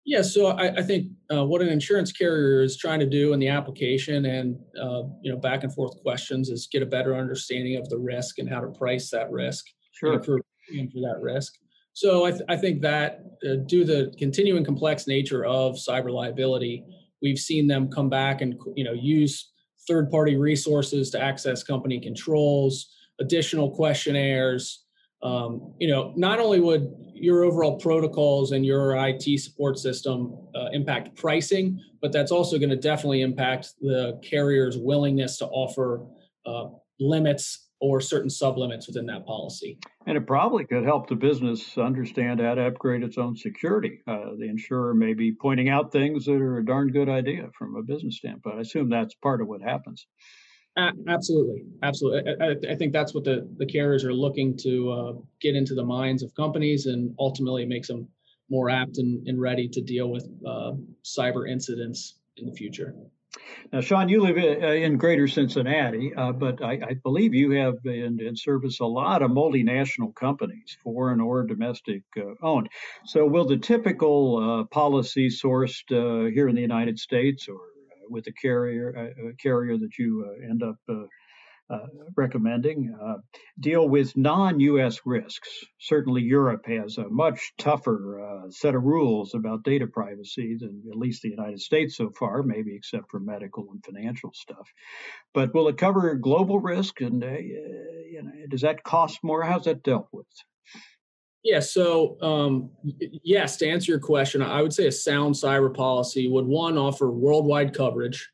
Yeah, 0.05 0.21
so 0.21 0.48
I, 0.48 0.75
I 0.75 0.81
think 0.83 1.07
uh, 1.33 1.45
what 1.45 1.62
an 1.62 1.69
insurance 1.69 2.12
carrier 2.12 2.62
is 2.62 2.77
trying 2.77 3.00
to 3.00 3.05
do 3.07 3.33
in 3.33 3.39
the 3.39 3.48
application 3.48 4.25
and 4.25 4.59
uh, 4.79 5.03
you 5.24 5.31
know 5.31 5.38
back 5.38 5.63
and 5.63 5.74
forth 5.74 6.00
questions 6.03 6.50
is 6.50 6.67
get 6.71 6.83
a 6.83 6.86
better 6.86 7.15
understanding 7.15 7.77
of 7.77 7.89
the 7.89 7.98
risk 7.98 8.38
and 8.38 8.50
how 8.50 8.59
to 8.59 8.67
price 8.67 9.09
that 9.12 9.31
risk. 9.31 9.65
Sure. 9.93 10.21
for 10.21 10.41
for 10.91 11.00
that 11.00 11.20
risk. 11.22 11.55
So 11.93 12.25
I, 12.25 12.32
th- 12.32 12.43
I 12.50 12.58
think 12.58 12.82
that 12.82 13.24
uh, 13.48 13.55
due 13.65 13.86
to 13.86 13.86
the 13.86 14.15
continuing 14.17 14.65
complex 14.65 15.08
nature 15.08 15.46
of 15.46 15.75
cyber 15.75 16.12
liability, 16.12 16.84
we've 17.22 17.38
seen 17.38 17.67
them 17.67 17.89
come 17.89 18.10
back 18.10 18.41
and 18.41 18.55
you 18.75 18.84
know 18.84 18.93
use 18.93 19.51
third-party 19.88 20.38
resources 20.38 21.10
to 21.12 21.22
access 21.22 21.63
company 21.63 22.00
controls, 22.00 22.93
additional 23.20 23.70
questionnaires. 23.70 24.86
Um, 25.22 25.74
you 25.79 25.88
know, 25.88 26.13
not 26.15 26.39
only 26.39 26.60
would 26.60 26.91
your 27.13 27.43
overall 27.43 27.79
protocols 27.79 28.51
and 28.51 28.65
your 28.65 28.96
IT 29.08 29.39
support 29.39 29.77
system 29.77 30.36
uh, 30.55 30.67
impact 30.74 31.15
pricing, 31.15 31.79
but 32.01 32.12
that's 32.12 32.32
also 32.32 32.58
going 32.58 32.70
to 32.70 32.75
definitely 32.75 33.22
impact 33.22 33.74
the 33.82 34.20
carrier's 34.22 34.77
willingness 34.77 35.38
to 35.38 35.46
offer 35.48 36.05
uh, 36.46 36.65
limits 37.00 37.62
or 37.83 37.99
certain 37.99 38.29
sublimits 38.29 38.87
within 38.87 39.05
that 39.05 39.25
policy. 39.25 39.77
And 40.07 40.15
it 40.15 40.25
probably 40.25 40.65
could 40.65 40.85
help 40.85 41.09
the 41.09 41.15
business 41.15 41.77
understand 41.77 42.39
how 42.39 42.55
to 42.55 42.67
upgrade 42.67 43.03
its 43.03 43.17
own 43.17 43.35
security. 43.35 43.99
Uh, 44.07 44.37
the 44.39 44.47
insurer 44.47 44.93
may 44.93 45.13
be 45.13 45.33
pointing 45.33 45.67
out 45.67 45.91
things 45.91 46.23
that 46.23 46.35
are 46.35 46.59
a 46.59 46.65
darn 46.65 46.93
good 46.93 47.09
idea 47.09 47.49
from 47.59 47.75
a 47.75 47.83
business 47.83 48.15
standpoint. 48.15 48.55
I 48.55 48.61
assume 48.61 48.89
that's 48.89 49.15
part 49.15 49.41
of 49.41 49.49
what 49.49 49.61
happens. 49.61 50.07
Uh, 50.77 50.91
absolutely, 51.09 51.63
absolutely. 51.83 52.33
I, 52.39 52.71
I, 52.71 52.75
think 52.75 52.93
that's 52.93 53.13
what 53.13 53.25
the, 53.25 53.47
the 53.57 53.65
carriers 53.65 54.05
are 54.05 54.13
looking 54.13 54.55
to 54.59 54.91
uh, 54.91 55.13
get 55.41 55.53
into 55.53 55.75
the 55.75 55.83
minds 55.83 56.23
of 56.23 56.33
companies, 56.35 56.85
and 56.85 57.13
ultimately 57.19 57.65
makes 57.65 57.89
them 57.89 58.07
more 58.49 58.69
apt 58.69 58.97
and, 58.97 59.27
and 59.27 59.41
ready 59.41 59.67
to 59.67 59.81
deal 59.81 60.09
with 60.09 60.25
uh, 60.47 60.71
cyber 61.03 61.51
incidents 61.51 62.15
in 62.37 62.45
the 62.45 62.53
future. 62.53 62.95
Now, 63.71 63.81
Sean, 63.81 64.09
you 64.09 64.21
live 64.21 64.37
in 64.37 64.97
Greater 64.97 65.27
Cincinnati, 65.27 66.13
uh, 66.13 66.31
but 66.31 66.63
I, 66.63 66.73
I, 66.73 66.93
believe 67.03 67.33
you 67.33 67.51
have 67.51 67.81
been 67.81 68.19
in, 68.21 68.35
service 68.35 68.79
a 68.79 68.85
lot 68.85 69.23
of 69.23 69.31
multinational 69.31 70.13
companies, 70.13 70.77
foreign 70.83 71.19
or 71.19 71.43
domestic 71.43 72.03
uh, 72.17 72.33
owned. 72.43 72.69
So, 73.05 73.25
will 73.25 73.45
the 73.45 73.57
typical 73.57 74.37
uh, 74.37 74.63
policy 74.65 75.29
sourced 75.29 75.83
uh, 75.91 76.29
here 76.29 76.47
in 76.47 76.55
the 76.55 76.61
United 76.61 76.99
States 76.99 77.47
or 77.47 77.55
uh, 77.55 78.05
with 78.09 78.25
the 78.25 78.33
carrier 78.33 79.13
uh, 79.17 79.31
carrier 79.41 79.77
that 79.77 79.97
you 79.97 80.25
end 80.43 80.61
up 80.61 80.77
uh, 80.87 81.05
recommending 82.15 82.96
uh, 83.01 83.15
deal 83.60 83.88
with 83.88 84.15
non-U.S. 84.17 85.00
risks. 85.05 85.50
Certainly, 85.79 86.24
Europe 86.24 86.65
has 86.67 86.98
a 86.98 87.10
much 87.10 87.53
tougher 87.58 88.22
uh, 88.22 88.51
set 88.51 88.75
of 88.75 88.84
rules 88.84 89.34
about 89.34 89.63
data 89.63 89.88
privacy 89.88 90.58
than 90.60 90.84
at 90.91 90.98
least 90.98 91.22
the 91.22 91.29
United 91.29 91.60
States 91.60 91.98
so 91.98 92.12
far, 92.17 92.43
maybe 92.43 92.75
except 92.75 93.10
for 93.10 93.20
medical 93.20 93.67
and 93.72 93.84
financial 93.84 94.32
stuff. 94.34 94.67
But 95.34 95.53
will 95.53 95.67
it 95.67 95.77
cover 95.77 96.13
global 96.15 96.60
risk? 96.60 97.01
And 97.01 97.24
uh, 97.24 97.38
you 97.38 98.22
know, 98.24 98.32
does 98.50 98.62
that 98.62 98.84
cost 98.84 99.20
more? 99.24 99.43
How's 99.43 99.65
that 99.65 99.84
dealt 99.84 100.08
with? 100.12 100.27
Yeah, 101.43 101.60
so 101.60 102.17
um, 102.22 102.72
yes, 103.24 103.58
to 103.58 103.67
answer 103.67 103.91
your 103.91 104.00
question, 104.00 104.41
I 104.41 104.62
would 104.62 104.72
say 104.72 104.88
a 104.88 104.91
sound 104.93 105.36
cyber 105.36 105.74
policy 105.74 106.29
would 106.29 106.46
one 106.46 106.77
offer 106.77 107.12
worldwide 107.12 107.75
coverage 107.75 108.29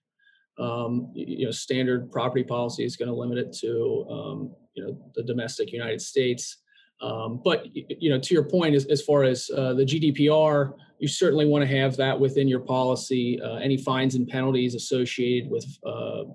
um, 0.59 1.11
you 1.13 1.45
know, 1.45 1.51
standard 1.51 2.11
property 2.11 2.43
policy 2.43 2.83
is 2.83 2.95
going 2.95 3.07
to 3.07 3.15
limit 3.15 3.37
it 3.37 3.53
to, 3.61 4.05
um, 4.09 4.55
you 4.73 4.83
know, 4.83 4.97
the 5.15 5.23
domestic 5.23 5.71
United 5.71 6.01
States. 6.01 6.57
Um, 7.01 7.41
but 7.43 7.65
you 7.73 8.09
know, 8.09 8.19
to 8.19 8.33
your 8.33 8.43
point, 8.43 8.75
as, 8.75 8.85
as 8.87 9.01
far 9.01 9.23
as 9.23 9.49
uh, 9.55 9.73
the 9.73 9.85
GDPR, 9.85 10.73
you 10.99 11.07
certainly 11.07 11.45
want 11.45 11.67
to 11.67 11.77
have 11.77 11.95
that 11.95 12.19
within 12.19 12.47
your 12.47 12.59
policy. 12.59 13.39
Uh, 13.41 13.55
any 13.55 13.77
fines 13.77 14.15
and 14.15 14.27
penalties 14.27 14.75
associated 14.75 15.49
with, 15.49 15.65
uh, 15.85 16.25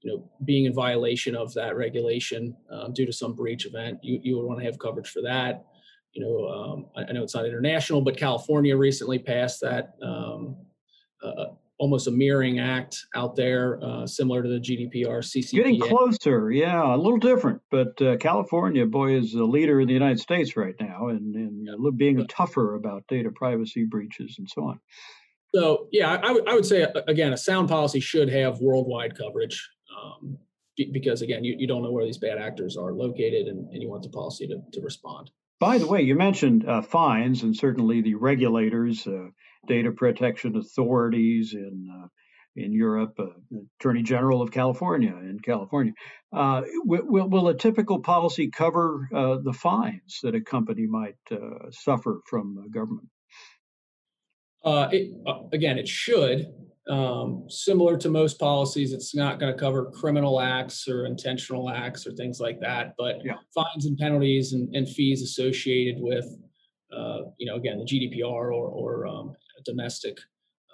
you 0.00 0.10
know, 0.10 0.28
being 0.44 0.64
in 0.64 0.74
violation 0.74 1.36
of 1.36 1.54
that 1.54 1.76
regulation 1.76 2.56
um, 2.72 2.92
due 2.92 3.06
to 3.06 3.12
some 3.12 3.34
breach 3.34 3.66
event, 3.66 4.00
you 4.02 4.18
you 4.22 4.36
would 4.36 4.46
want 4.46 4.58
to 4.58 4.64
have 4.64 4.80
coverage 4.80 5.10
for 5.10 5.22
that. 5.22 5.64
You 6.12 6.24
know, 6.24 6.48
um, 6.48 6.86
I, 6.96 7.08
I, 7.08 7.12
know 7.12 7.22
it's 7.22 7.36
not 7.36 7.46
international, 7.46 8.00
but 8.00 8.16
California 8.16 8.76
recently 8.76 9.20
passed 9.20 9.60
that 9.60 9.94
um, 10.02 10.56
uh, 11.22 11.44
almost 11.80 12.06
a 12.06 12.10
mirroring 12.10 12.60
act 12.60 13.06
out 13.16 13.34
there, 13.34 13.82
uh, 13.82 14.06
similar 14.06 14.42
to 14.42 14.48
the 14.48 14.60
GDPR, 14.60 15.24
CCPA. 15.24 15.52
Getting 15.52 15.80
closer, 15.80 16.52
yeah, 16.52 16.94
a 16.94 16.96
little 16.96 17.18
different. 17.18 17.62
But 17.70 18.00
uh, 18.02 18.18
California, 18.18 18.84
boy, 18.84 19.16
is 19.16 19.32
a 19.32 19.44
leader 19.44 19.80
in 19.80 19.88
the 19.88 19.94
United 19.94 20.20
States 20.20 20.56
right 20.56 20.74
now, 20.78 21.08
and, 21.08 21.34
and 21.34 21.66
yeah. 21.66 21.90
being 21.96 22.24
tougher 22.26 22.74
about 22.74 23.04
data 23.08 23.30
privacy 23.34 23.84
breaches 23.84 24.36
and 24.38 24.48
so 24.48 24.64
on. 24.64 24.80
So, 25.54 25.88
yeah, 25.90 26.20
I, 26.22 26.38
I 26.46 26.54
would 26.54 26.66
say 26.66 26.86
again, 27.08 27.32
a 27.32 27.38
sound 27.38 27.70
policy 27.70 27.98
should 27.98 28.28
have 28.28 28.60
worldwide 28.60 29.16
coverage. 29.16 29.68
Um, 30.00 30.38
because 30.92 31.22
again, 31.22 31.44
you, 31.44 31.56
you 31.58 31.66
don't 31.66 31.82
know 31.82 31.90
where 31.92 32.04
these 32.04 32.18
bad 32.18 32.38
actors 32.38 32.76
are 32.76 32.92
located, 32.92 33.48
and, 33.48 33.68
and 33.70 33.82
you 33.82 33.88
want 33.88 34.02
the 34.02 34.10
policy 34.10 34.46
to, 34.46 34.60
to 34.72 34.80
respond. 34.82 35.30
By 35.60 35.76
the 35.76 35.86
way, 35.86 36.00
you 36.00 36.14
mentioned 36.14 36.66
uh, 36.66 36.80
fines, 36.80 37.42
and 37.42 37.54
certainly 37.54 38.00
the 38.00 38.14
regulators, 38.14 39.06
uh, 39.06 39.28
data 39.68 39.92
protection 39.92 40.56
authorities 40.56 41.52
in 41.52 41.86
uh, 41.94 42.08
in 42.56 42.72
Europe, 42.72 43.14
uh, 43.18 43.26
Attorney 43.78 44.02
General 44.02 44.42
of 44.42 44.50
California 44.50 45.14
in 45.14 45.38
California. 45.38 45.92
Uh, 46.32 46.62
will, 46.84 47.28
will, 47.28 47.48
a 47.48 47.56
typical 47.56 48.00
policy 48.00 48.50
cover 48.50 49.08
uh, 49.14 49.36
the 49.44 49.52
fines 49.52 50.20
that 50.22 50.34
a 50.34 50.40
company 50.40 50.86
might 50.86 51.16
suffer 51.70 52.20
from 52.26 52.70
government? 52.72 53.08
It, 54.64 55.12
again, 55.52 55.78
it 55.78 55.88
should. 55.88 56.52
Um, 56.88 57.44
similar 57.48 57.96
to 57.98 58.08
most 58.08 58.38
policies, 58.38 58.92
it's 58.92 59.14
not 59.14 59.38
going 59.38 59.52
to 59.52 59.58
cover 59.58 59.92
criminal 59.92 60.40
acts 60.40 60.88
or 60.88 61.06
intentional 61.06 61.70
acts 61.70 62.06
or 62.06 62.12
things 62.12 62.40
like 62.40 62.58
that, 62.60 62.94
but 62.98 63.24
yeah. 63.24 63.34
fines 63.54 63.86
and 63.86 63.96
penalties 63.96 64.54
and, 64.54 64.74
and 64.74 64.88
fees 64.88 65.22
associated 65.22 66.00
with, 66.00 66.26
uh, 66.92 67.20
you 67.38 67.46
know, 67.46 67.54
again, 67.54 67.78
the 67.78 67.84
GDPR 67.84 68.24
or, 68.24 68.50
or 68.50 69.06
um, 69.06 69.36
domestic 69.64 70.18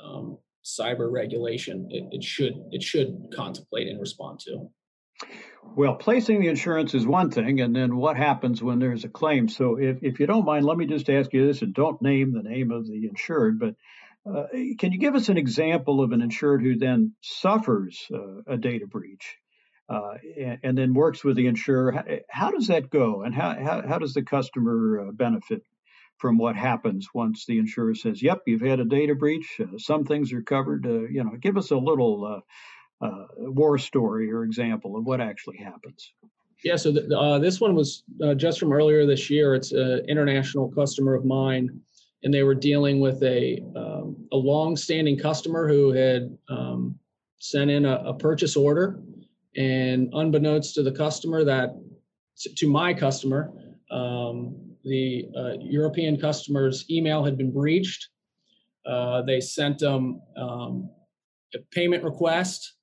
um, 0.03 0.39
cyber 0.65 1.11
regulation, 1.11 1.87
it, 1.91 2.05
it 2.11 2.25
should 2.25 2.55
it 2.73 2.83
should 2.83 3.29
contemplate 3.35 3.89
and 3.89 4.01
respond 4.01 4.41
to. 4.41 4.71
Well, 5.75 5.97
placing 5.97 6.41
the 6.41 6.49
insurance 6.49 6.95
is 6.95 7.07
one 7.07 7.31
thing, 7.31 7.61
and 7.61 7.75
then 7.75 7.97
what 7.97 8.17
happens 8.17 8.63
when 8.63 8.79
there's 8.79 9.05
a 9.05 9.09
claim? 9.09 9.49
So, 9.49 9.79
if, 9.79 10.03
if 10.03 10.21
you 10.21 10.27
don't 10.27 10.45
mind, 10.45 10.65
let 10.65 10.79
me 10.79 10.87
just 10.87 11.11
ask 11.11 11.33
you 11.33 11.47
this, 11.47 11.63
and 11.63 11.75
don't 11.75 12.01
name 12.01 12.33
the 12.33 12.43
name 12.43 12.71
of 12.71 12.87
the 12.87 13.07
insured, 13.07 13.59
but 13.59 13.75
uh, 14.27 14.47
can 14.79 14.93
you 14.93 14.99
give 14.99 15.15
us 15.15 15.29
an 15.29 15.37
example 15.37 16.03
of 16.03 16.13
an 16.13 16.21
insured 16.21 16.63
who 16.63 16.77
then 16.77 17.15
suffers 17.21 18.07
uh, 18.13 18.43
a 18.47 18.57
data 18.57 18.87
breach 18.87 19.37
uh, 19.89 20.15
and, 20.37 20.59
and, 20.65 20.79
then 20.79 20.95
works 20.95 21.23
with 21.23 21.37
the 21.37 21.47
insurer? 21.47 21.93
How, 21.93 22.05
how 22.29 22.51
does 22.51 22.69
that 22.69 22.91
go, 22.91 23.23
and 23.23 23.35
how, 23.35 23.55
how, 23.55 23.87
how 23.87 23.99
does 23.99 24.15
the 24.15 24.23
customer 24.23 25.09
uh, 25.09 25.13
benefit 25.13 25.63
from 26.19 26.39
what 26.39 26.57
happens 26.57 27.09
once 27.15 27.45
the 27.47 27.59
insurer 27.59 27.95
says, 27.95 28.23
"Yep, 28.23 28.43
you've 28.47 28.63
had 28.63 28.81
a 28.81 28.85
data 28.85 29.15
breach. 29.15 29.61
Uh, 29.61 29.79
some 29.79 30.05
things 30.05 30.33
are 30.33 30.43
covered." 30.43 30.87
Uh, 30.87 31.03
you 31.03 31.23
know, 31.23 31.37
give 31.41 31.57
us 31.57 31.71
a 31.71 31.77
little 31.77 32.43
war 33.39 33.79
story 33.79 34.33
or 34.33 34.45
example 34.45 34.97
of 34.97 35.05
what 35.05 35.21
actually 35.21 35.59
happens. 35.59 36.13
Yeah, 36.65 36.77
so 36.77 36.91
the, 36.91 37.39
this 37.41 37.61
one 37.61 37.75
was 37.75 38.03
just 38.37 38.59
from 38.59 38.73
earlier 38.73 39.07
this 39.07 39.29
year. 39.29 39.55
It's 39.55 39.73
an 39.73 40.05
international 40.09 40.71
customer 40.71 41.15
of 41.15 41.25
mine 41.25 41.81
and 42.27 42.35
they 42.35 42.43
were 42.43 42.55
dealing 42.55 42.99
with 42.99 43.23
a 43.23 43.63
um, 43.77 44.17
a 44.33 44.37
long-standing 44.37 45.17
customer 45.19 45.69
who 45.69 45.93
had 45.93 46.37
um, 46.49 46.99
sent 47.39 47.71
in 47.71 47.85
a, 47.85 47.97
a, 48.07 48.15
purchase 48.15 48.57
order, 48.57 49.01
and 49.57 50.11
unbeknownst 50.13 50.75
to 50.75 50.83
the 50.83 50.91
customer, 50.91 51.45
that 51.45 51.77
to 52.57 52.69
my 52.69 52.93
customer, 52.93 53.53
um, 53.93 54.57
the 54.85 55.29
uh, 55.37 55.53
European 55.61 56.19
customer's 56.19 56.85
email 56.91 57.25
had 57.25 57.39
been 57.39 57.53
breached. 57.53 58.09
Uh, 58.85 59.23
they 59.23 59.41
sent 59.41 59.79
them 59.79 60.21
um, 60.37 60.91
a 61.55 61.59
payment 61.71 62.03
request. 62.03 62.75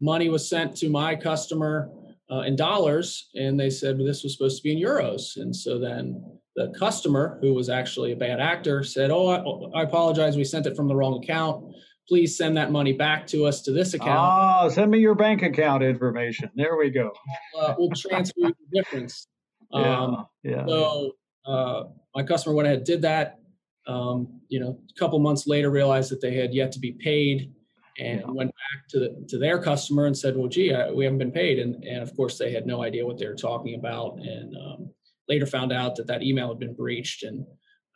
Money 0.00 0.28
was 0.28 0.48
sent 0.48 0.76
to 0.76 0.88
my 0.88 1.14
customer 1.14 1.90
uh, 2.30 2.40
in 2.40 2.56
dollars, 2.56 3.28
and 3.34 3.58
they 3.58 3.70
said 3.70 3.96
well, 3.96 4.06
this 4.06 4.22
was 4.22 4.32
supposed 4.32 4.56
to 4.58 4.62
be 4.62 4.72
in 4.72 4.78
euros. 4.78 5.36
And 5.36 5.54
so 5.54 5.78
then 5.78 6.22
the 6.56 6.72
customer, 6.78 7.38
who 7.40 7.54
was 7.54 7.68
actually 7.68 8.12
a 8.12 8.16
bad 8.16 8.40
actor, 8.40 8.82
said, 8.82 9.10
"Oh, 9.10 9.72
I, 9.74 9.80
I, 9.80 9.82
apologize. 9.82 10.36
We 10.36 10.44
sent 10.44 10.66
it 10.66 10.76
from 10.76 10.88
the 10.88 10.94
wrong 10.94 11.22
account. 11.22 11.74
Please 12.08 12.36
send 12.36 12.56
that 12.56 12.72
money 12.72 12.92
back 12.92 13.26
to 13.28 13.46
us 13.46 13.62
to 13.62 13.72
this 13.72 13.94
account." 13.94 14.18
Ah, 14.18 14.68
send 14.68 14.90
me 14.90 14.98
your 14.98 15.14
bank 15.14 15.42
account 15.42 15.82
information. 15.82 16.50
There 16.54 16.76
we 16.76 16.90
go. 16.90 17.12
uh, 17.58 17.74
we'll 17.78 17.90
transfer 17.90 18.48
the 18.48 18.54
difference. 18.72 19.26
Yeah, 19.72 20.00
um, 20.00 20.26
yeah. 20.42 20.66
So 20.66 21.12
uh, 21.46 21.84
my 22.16 22.24
customer 22.24 22.56
went 22.56 22.66
ahead 22.66 22.82
did 22.82 23.02
that. 23.02 23.38
Um, 23.86 24.40
you 24.48 24.58
know, 24.58 24.80
a 24.90 24.98
couple 24.98 25.16
months 25.20 25.46
later, 25.46 25.70
realized 25.70 26.10
that 26.10 26.20
they 26.20 26.34
had 26.34 26.52
yet 26.52 26.72
to 26.72 26.80
be 26.80 26.90
paid, 26.90 27.52
and 28.00 28.20
yeah. 28.20 28.30
went 28.30 28.50
back 28.50 28.88
to 28.88 28.98
the, 28.98 29.26
to 29.28 29.38
their 29.38 29.62
customer 29.62 30.06
and 30.06 30.16
said, 30.16 30.36
"Well, 30.36 30.48
gee, 30.48 30.72
I, 30.72 30.90
we 30.90 31.04
haven't 31.04 31.18
been 31.18 31.32
paid." 31.32 31.58
And 31.58 31.84
and 31.84 32.02
of 32.02 32.16
course, 32.16 32.38
they 32.38 32.52
had 32.52 32.66
no 32.66 32.82
idea 32.82 33.06
what 33.06 33.18
they 33.18 33.26
were 33.26 33.34
talking 33.34 33.74
about, 33.74 34.18
and 34.18 34.56
um, 34.56 34.90
later 35.30 35.46
found 35.46 35.72
out 35.72 35.96
that 35.96 36.08
that 36.08 36.22
email 36.22 36.48
had 36.48 36.58
been 36.58 36.74
breached 36.74 37.22
and 37.22 37.46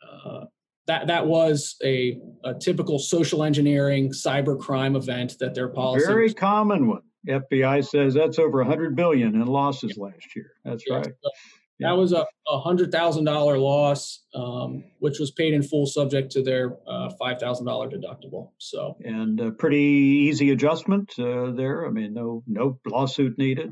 uh, 0.01 0.45
that 0.87 1.07
that 1.07 1.27
was 1.27 1.75
a, 1.83 2.19
a, 2.43 2.53
typical 2.53 2.99
social 2.99 3.43
engineering 3.43 4.11
cyber 4.11 4.57
crime 4.59 4.95
event 4.95 5.35
that 5.39 5.53
their 5.53 5.67
policy 5.67 6.05
very 6.05 6.33
common 6.33 6.87
one 6.87 7.01
fbi 7.27 7.85
says 7.85 8.13
that's 8.13 8.39
over 8.39 8.59
100 8.59 8.95
billion 8.95 9.35
in 9.35 9.45
losses 9.45 9.95
yeah. 9.97 10.03
last 10.05 10.35
year 10.35 10.51
that's 10.63 10.83
yeah. 10.87 10.97
right 10.97 11.07
so 11.07 11.29
yeah. 11.79 11.89
that 11.89 11.95
was 11.95 12.13
a, 12.13 12.25
hundred 12.47 12.91
thousand 12.91 13.25
dollar 13.25 13.57
loss 13.57 14.23
um, 14.33 14.83
which 14.99 15.19
was 15.19 15.31
paid 15.31 15.53
in 15.53 15.63
full 15.63 15.85
subject 15.85 16.31
to 16.31 16.43
their 16.43 16.77
uh, 16.87 17.09
five 17.19 17.39
thousand 17.39 17.65
dollar 17.65 17.89
deductible 17.89 18.51
so 18.57 18.95
and 19.03 19.39
a 19.39 19.51
pretty 19.51 19.77
easy 19.77 20.51
adjustment 20.51 21.11
uh, 21.19 21.51
there 21.51 21.85
i 21.85 21.89
mean 21.89 22.13
no 22.13 22.43
no 22.47 22.79
lawsuit 22.85 23.37
needed 23.37 23.71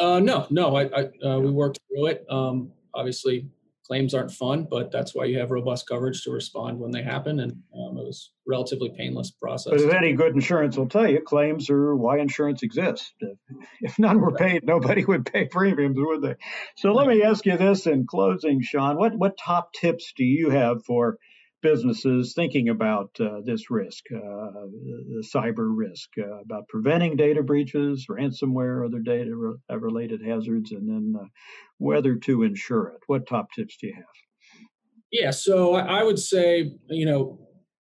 uh, 0.00 0.20
no 0.20 0.46
no 0.50 0.76
i, 0.76 0.84
I 0.84 1.26
uh, 1.26 1.38
we 1.40 1.50
worked 1.50 1.80
through 1.88 2.06
it 2.06 2.24
um, 2.30 2.72
obviously 2.94 3.48
claims 3.88 4.12
aren't 4.12 4.30
fun, 4.30 4.66
but 4.70 4.92
that's 4.92 5.14
why 5.14 5.24
you 5.24 5.38
have 5.38 5.50
robust 5.50 5.88
coverage 5.88 6.22
to 6.22 6.30
respond 6.30 6.78
when 6.78 6.90
they 6.90 7.02
happen. 7.02 7.40
And 7.40 7.52
um, 7.74 7.96
it 7.96 8.04
was 8.04 8.32
relatively 8.46 8.90
painless 8.90 9.30
process. 9.30 9.72
But 9.72 9.80
if 9.80 9.92
any 9.92 10.12
good 10.12 10.34
insurance 10.34 10.76
will 10.76 10.88
tell 10.88 11.08
you, 11.08 11.20
claims 11.20 11.70
are 11.70 11.96
why 11.96 12.18
insurance 12.18 12.62
exists. 12.62 13.12
If 13.20 13.38
none 13.98 14.20
were 14.20 14.32
paid, 14.32 14.64
nobody 14.64 15.04
would 15.04 15.26
pay 15.26 15.46
premiums, 15.46 15.96
would 15.98 16.22
they? 16.22 16.34
So 16.76 16.92
let 16.92 17.06
me 17.06 17.22
ask 17.22 17.44
you 17.46 17.56
this 17.56 17.86
in 17.86 18.06
closing, 18.06 18.62
Sean. 18.62 18.96
What 18.96 19.16
what 19.16 19.38
top 19.38 19.72
tips 19.72 20.12
do 20.16 20.24
you 20.24 20.50
have 20.50 20.84
for 20.84 21.18
businesses 21.60 22.34
thinking 22.34 22.68
about 22.68 23.10
uh, 23.20 23.40
this 23.44 23.70
risk, 23.70 24.04
uh, 24.14 24.18
the 24.18 25.24
cyber 25.34 25.70
risk, 25.74 26.10
uh, 26.18 26.40
about 26.40 26.68
preventing 26.68 27.16
data 27.16 27.42
breaches, 27.42 28.06
ransomware, 28.08 28.86
other 28.86 29.00
data 29.00 29.34
re- 29.34 29.56
related 29.76 30.24
hazards, 30.24 30.72
and 30.72 30.88
then 30.88 31.20
uh, 31.20 31.26
whether 31.78 32.14
to 32.16 32.44
insure 32.44 32.88
it. 32.88 33.00
What 33.06 33.26
top 33.26 33.48
tips 33.52 33.76
do 33.80 33.88
you 33.88 33.94
have? 33.94 34.04
Yeah, 35.10 35.30
so 35.30 35.74
I 35.74 36.02
would 36.02 36.18
say, 36.18 36.72
you 36.88 37.06
know, 37.06 37.40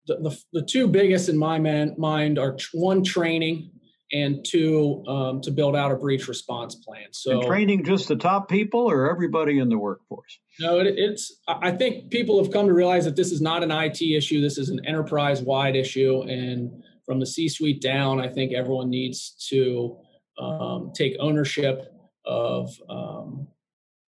the, 0.07 0.15
the, 0.15 0.37
the 0.53 0.65
two 0.65 0.87
biggest 0.87 1.29
in 1.29 1.37
my 1.37 1.59
man, 1.59 1.95
mind 1.97 2.39
are 2.39 2.57
one 2.73 3.03
training 3.03 3.71
and 4.13 4.45
two 4.45 5.03
um, 5.07 5.41
to 5.41 5.51
build 5.51 5.75
out 5.75 5.91
a 5.91 5.95
breach 5.95 6.27
response 6.27 6.75
plan. 6.75 7.07
So 7.11 7.31
and 7.31 7.43
training 7.43 7.85
just 7.85 8.07
the 8.07 8.15
top 8.15 8.49
people 8.49 8.81
or 8.81 9.09
everybody 9.09 9.59
in 9.59 9.69
the 9.69 9.77
workforce. 9.77 10.39
No, 10.59 10.79
it, 10.79 10.87
it's. 10.97 11.39
I 11.47 11.71
think 11.71 12.11
people 12.11 12.41
have 12.43 12.51
come 12.51 12.67
to 12.67 12.73
realize 12.73 13.05
that 13.05 13.15
this 13.15 13.31
is 13.31 13.41
not 13.41 13.63
an 13.63 13.71
IT 13.71 14.01
issue. 14.01 14.41
This 14.41 14.57
is 14.57 14.69
an 14.69 14.85
enterprise-wide 14.85 15.75
issue, 15.75 16.23
and 16.23 16.83
from 17.05 17.19
the 17.19 17.25
C-suite 17.25 17.81
down, 17.81 18.19
I 18.19 18.27
think 18.27 18.53
everyone 18.53 18.89
needs 18.89 19.31
to 19.49 19.97
um, 20.39 20.91
take 20.93 21.15
ownership 21.19 21.93
of 22.25 22.69
um, 22.89 23.47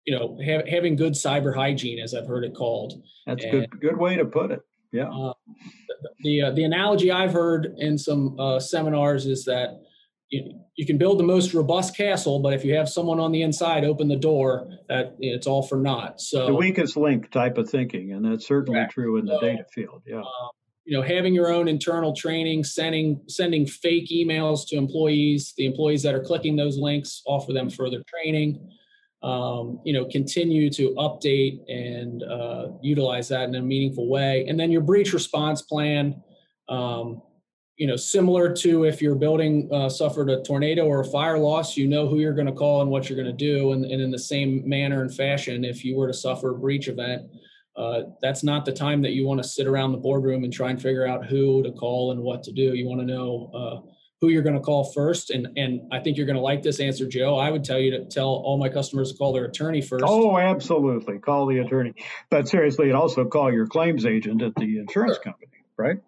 you 0.04 0.16
know 0.16 0.38
ha- 0.44 0.68
having 0.68 0.96
good 0.96 1.14
cyber 1.14 1.54
hygiene, 1.54 1.98
as 1.98 2.14
I've 2.14 2.26
heard 2.26 2.44
it 2.44 2.54
called. 2.54 3.02
That's 3.26 3.44
a 3.44 3.50
good 3.50 3.80
good 3.80 3.96
way 3.96 4.16
to 4.16 4.24
put 4.24 4.50
it. 4.50 4.60
Yeah. 4.92 5.08
Uh, 5.10 5.32
the 6.20 6.42
uh, 6.42 6.50
the 6.52 6.64
analogy 6.64 7.10
I've 7.10 7.32
heard 7.32 7.74
in 7.78 7.98
some 7.98 8.38
uh, 8.38 8.60
seminars 8.60 9.26
is 9.26 9.44
that 9.46 9.80
you, 10.30 10.60
you 10.76 10.86
can 10.86 10.98
build 10.98 11.18
the 11.18 11.24
most 11.24 11.54
robust 11.54 11.96
castle, 11.96 12.40
but 12.40 12.52
if 12.52 12.64
you 12.64 12.74
have 12.74 12.88
someone 12.88 13.20
on 13.20 13.32
the 13.32 13.42
inside 13.42 13.84
open 13.84 14.08
the 14.08 14.16
door, 14.16 14.68
that 14.88 15.16
it's 15.20 15.46
all 15.46 15.62
for 15.62 15.78
naught. 15.78 16.20
So 16.20 16.46
the 16.46 16.54
weakest 16.54 16.96
link 16.96 17.30
type 17.30 17.58
of 17.58 17.68
thinking, 17.68 18.12
and 18.12 18.24
that's 18.24 18.46
certainly 18.46 18.80
correct. 18.80 18.92
true 18.92 19.16
in 19.18 19.26
the 19.26 19.38
so, 19.38 19.46
data 19.46 19.64
field. 19.72 20.02
Yeah. 20.06 20.18
Um, 20.18 20.50
you 20.84 20.96
know, 20.96 21.02
having 21.02 21.34
your 21.34 21.52
own 21.52 21.66
internal 21.66 22.14
training, 22.14 22.62
sending 22.64 23.20
sending 23.28 23.66
fake 23.66 24.08
emails 24.10 24.60
to 24.68 24.76
employees, 24.76 25.52
the 25.56 25.66
employees 25.66 26.02
that 26.04 26.14
are 26.14 26.22
clicking 26.22 26.56
those 26.56 26.78
links, 26.78 27.22
offer 27.26 27.52
them 27.52 27.70
further 27.70 28.02
training 28.08 28.60
um, 29.22 29.80
you 29.84 29.92
know, 29.92 30.04
continue 30.04 30.70
to 30.70 30.90
update 30.98 31.58
and 31.68 32.22
uh, 32.22 32.68
utilize 32.82 33.28
that 33.28 33.48
in 33.48 33.54
a 33.54 33.62
meaningful 33.62 34.08
way. 34.08 34.46
And 34.48 34.58
then 34.58 34.70
your 34.70 34.82
breach 34.82 35.12
response 35.12 35.62
plan, 35.62 36.22
um, 36.68 37.22
you 37.76 37.86
know, 37.86 37.96
similar 37.96 38.54
to 38.54 38.84
if 38.84 39.02
your 39.02 39.14
building 39.14 39.68
uh, 39.70 39.88
suffered 39.88 40.30
a 40.30 40.42
tornado 40.42 40.86
or 40.86 41.00
a 41.00 41.04
fire 41.04 41.38
loss, 41.38 41.76
you 41.76 41.86
know 41.86 42.08
who 42.08 42.18
you're 42.18 42.32
going 42.32 42.46
to 42.46 42.52
call 42.52 42.80
and 42.80 42.90
what 42.90 43.08
you're 43.08 43.22
going 43.22 43.36
to 43.36 43.44
do. 43.44 43.72
And, 43.72 43.84
and, 43.84 44.00
in 44.00 44.10
the 44.10 44.18
same 44.18 44.66
manner 44.66 45.02
and 45.02 45.14
fashion, 45.14 45.64
if 45.64 45.84
you 45.84 45.96
were 45.96 46.06
to 46.06 46.14
suffer 46.14 46.50
a 46.50 46.58
breach 46.58 46.88
event, 46.88 47.22
uh, 47.76 48.02
that's 48.22 48.42
not 48.42 48.64
the 48.64 48.72
time 48.72 49.02
that 49.02 49.12
you 49.12 49.26
want 49.26 49.42
to 49.42 49.48
sit 49.48 49.66
around 49.66 49.92
the 49.92 49.98
boardroom 49.98 50.44
and 50.44 50.52
try 50.52 50.70
and 50.70 50.80
figure 50.80 51.06
out 51.06 51.26
who 51.26 51.62
to 51.62 51.72
call 51.72 52.12
and 52.12 52.20
what 52.20 52.42
to 52.44 52.52
do. 52.52 52.74
You 52.74 52.86
want 52.86 53.02
to 53.02 53.06
know 53.06 53.50
uh, 53.54 53.90
who 54.22 54.28
you're 54.28 54.42
going 54.42 54.54
to 54.56 54.62
call 54.62 54.90
first. 54.92 55.28
And 55.28 55.48
and 55.58 55.82
I 55.92 56.00
think 56.00 56.16
you're 56.16 56.24
going 56.24 56.36
to 56.36 56.42
like 56.42 56.62
this 56.62 56.80
answer, 56.80 57.06
Joe. 57.06 57.36
I 57.36 57.50
would 57.50 57.64
tell 57.64 57.78
you 57.78 57.90
to 57.90 58.06
tell 58.06 58.28
all 58.28 58.56
my 58.56 58.70
customers 58.70 59.12
to 59.12 59.18
call 59.18 59.34
their 59.34 59.44
attorney 59.44 59.82
first. 59.82 60.04
Oh, 60.06 60.38
absolutely, 60.38 61.18
call 61.18 61.44
the 61.44 61.58
attorney. 61.58 61.94
But 62.30 62.48
seriously, 62.48 62.86
and 62.86 62.96
also 62.96 63.26
call 63.26 63.52
your 63.52 63.66
claims 63.66 64.06
agent 64.06 64.40
at 64.40 64.54
the 64.54 64.78
insurance 64.78 65.16
sure. 65.16 65.22
company, 65.24 65.52
right? 65.76 65.98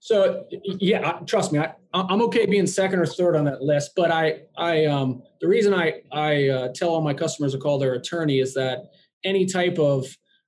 So 0.00 0.46
yeah, 0.62 1.20
trust 1.26 1.52
me, 1.52 1.58
I, 1.58 1.72
I'm 1.92 2.22
okay 2.22 2.46
being 2.46 2.66
second 2.66 3.00
or 3.00 3.06
third 3.06 3.36
on 3.36 3.44
that 3.46 3.62
list. 3.62 3.92
But 3.96 4.10
I 4.10 4.42
I 4.56 4.86
um 4.86 5.22
the 5.40 5.48
reason 5.48 5.74
I 5.74 6.02
I 6.12 6.48
uh, 6.48 6.68
tell 6.74 6.90
all 6.90 7.00
my 7.00 7.14
customers 7.14 7.52
to 7.52 7.58
call 7.58 7.78
their 7.78 7.94
attorney 7.94 8.38
is 8.38 8.54
that 8.54 8.90
any 9.24 9.46
type 9.46 9.78
of 9.78 10.06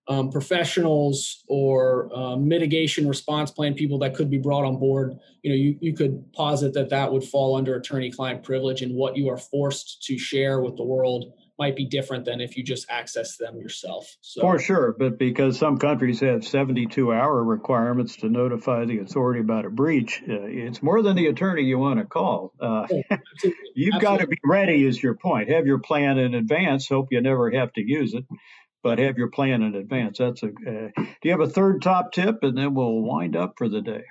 um, 0.09 0.30
professionals 0.30 1.45
or 1.49 2.11
uh, 2.14 2.35
mitigation 2.35 3.09
response 3.09 3.50
plan 3.50 3.75
people 3.75 3.99
that 4.00 4.14
could 4.14 4.28
be 4.28 4.38
brought 4.38 4.64
on 4.64 4.76
board 4.76 5.16
you 5.42 5.50
know 5.50 5.57
you, 5.57 5.76
you 5.80 5.95
could 5.95 6.25
posit 6.33 6.73
that 6.75 6.90
that 6.90 7.12
would 7.12 7.23
fall 7.23 7.54
under 7.54 7.76
attorney 7.76 8.11
client 8.11 8.42
privilege 8.42 8.83
and 8.83 8.95
what 8.95 9.16
you 9.16 9.28
are 9.28 9.37
forced 9.37 10.02
to 10.02 10.19
share 10.19 10.62
with 10.62 10.76
the 10.76 10.83
world 10.83 11.33
might 11.61 11.76
be 11.76 11.85
different 11.85 12.25
than 12.25 12.40
if 12.40 12.57
you 12.57 12.64
just 12.64 12.90
access 12.90 13.37
them 13.37 13.59
yourself 13.59 14.17
so, 14.21 14.40
for 14.40 14.59
sure 14.59 14.97
but 14.99 15.19
because 15.19 15.59
some 15.59 15.79
countries 15.79 16.19
have 16.21 16.45
72 16.45 17.12
hour 17.12 17.45
requirements 17.45 18.17
to 18.17 18.29
notify 18.29 18.85
the 18.85 18.99
authority 18.99 19.40
about 19.40 19.64
a 19.64 19.71
breach 19.71 20.23
uh, 20.29 20.43
it's 20.43 20.83
more 20.83 21.02
than 21.02 21.14
the 21.14 21.26
attorney 21.26 21.62
you 21.62 21.79
want 21.79 22.00
to 22.00 22.07
call 22.07 22.52
uh, 22.61 22.87
oh, 22.90 23.02
you've 23.76 24.00
got 24.00 24.19
to 24.21 24.26
be 24.26 24.38
ready 24.45 24.85
is 24.85 25.00
your 25.00 25.14
point 25.14 25.49
have 25.49 25.67
your 25.67 25.79
plan 25.79 26.19
in 26.19 26.35
advance 26.35 26.88
hope 26.88 27.09
you 27.12 27.21
never 27.21 27.50
have 27.50 27.73
to 27.73 27.83
use 27.83 28.14
it 28.14 28.25
but 28.83 28.99
have 28.99 29.19
your 29.19 29.29
plan 29.29 29.62
in 29.62 29.75
advance. 29.75 30.19
That's 30.19 30.43
a. 30.43 30.47
Uh, 30.47 30.88
do 30.97 31.05
you 31.25 31.31
have 31.31 31.40
a 31.40 31.49
third 31.49 31.83
top 31.83 32.12
tip, 32.12 32.43
and 32.43 32.57
then 32.57 32.75
we'll 32.75 33.02
wind 33.02 33.37
up 33.37 33.54
for 33.56 33.69
the 33.69 33.80
day? 33.80 34.04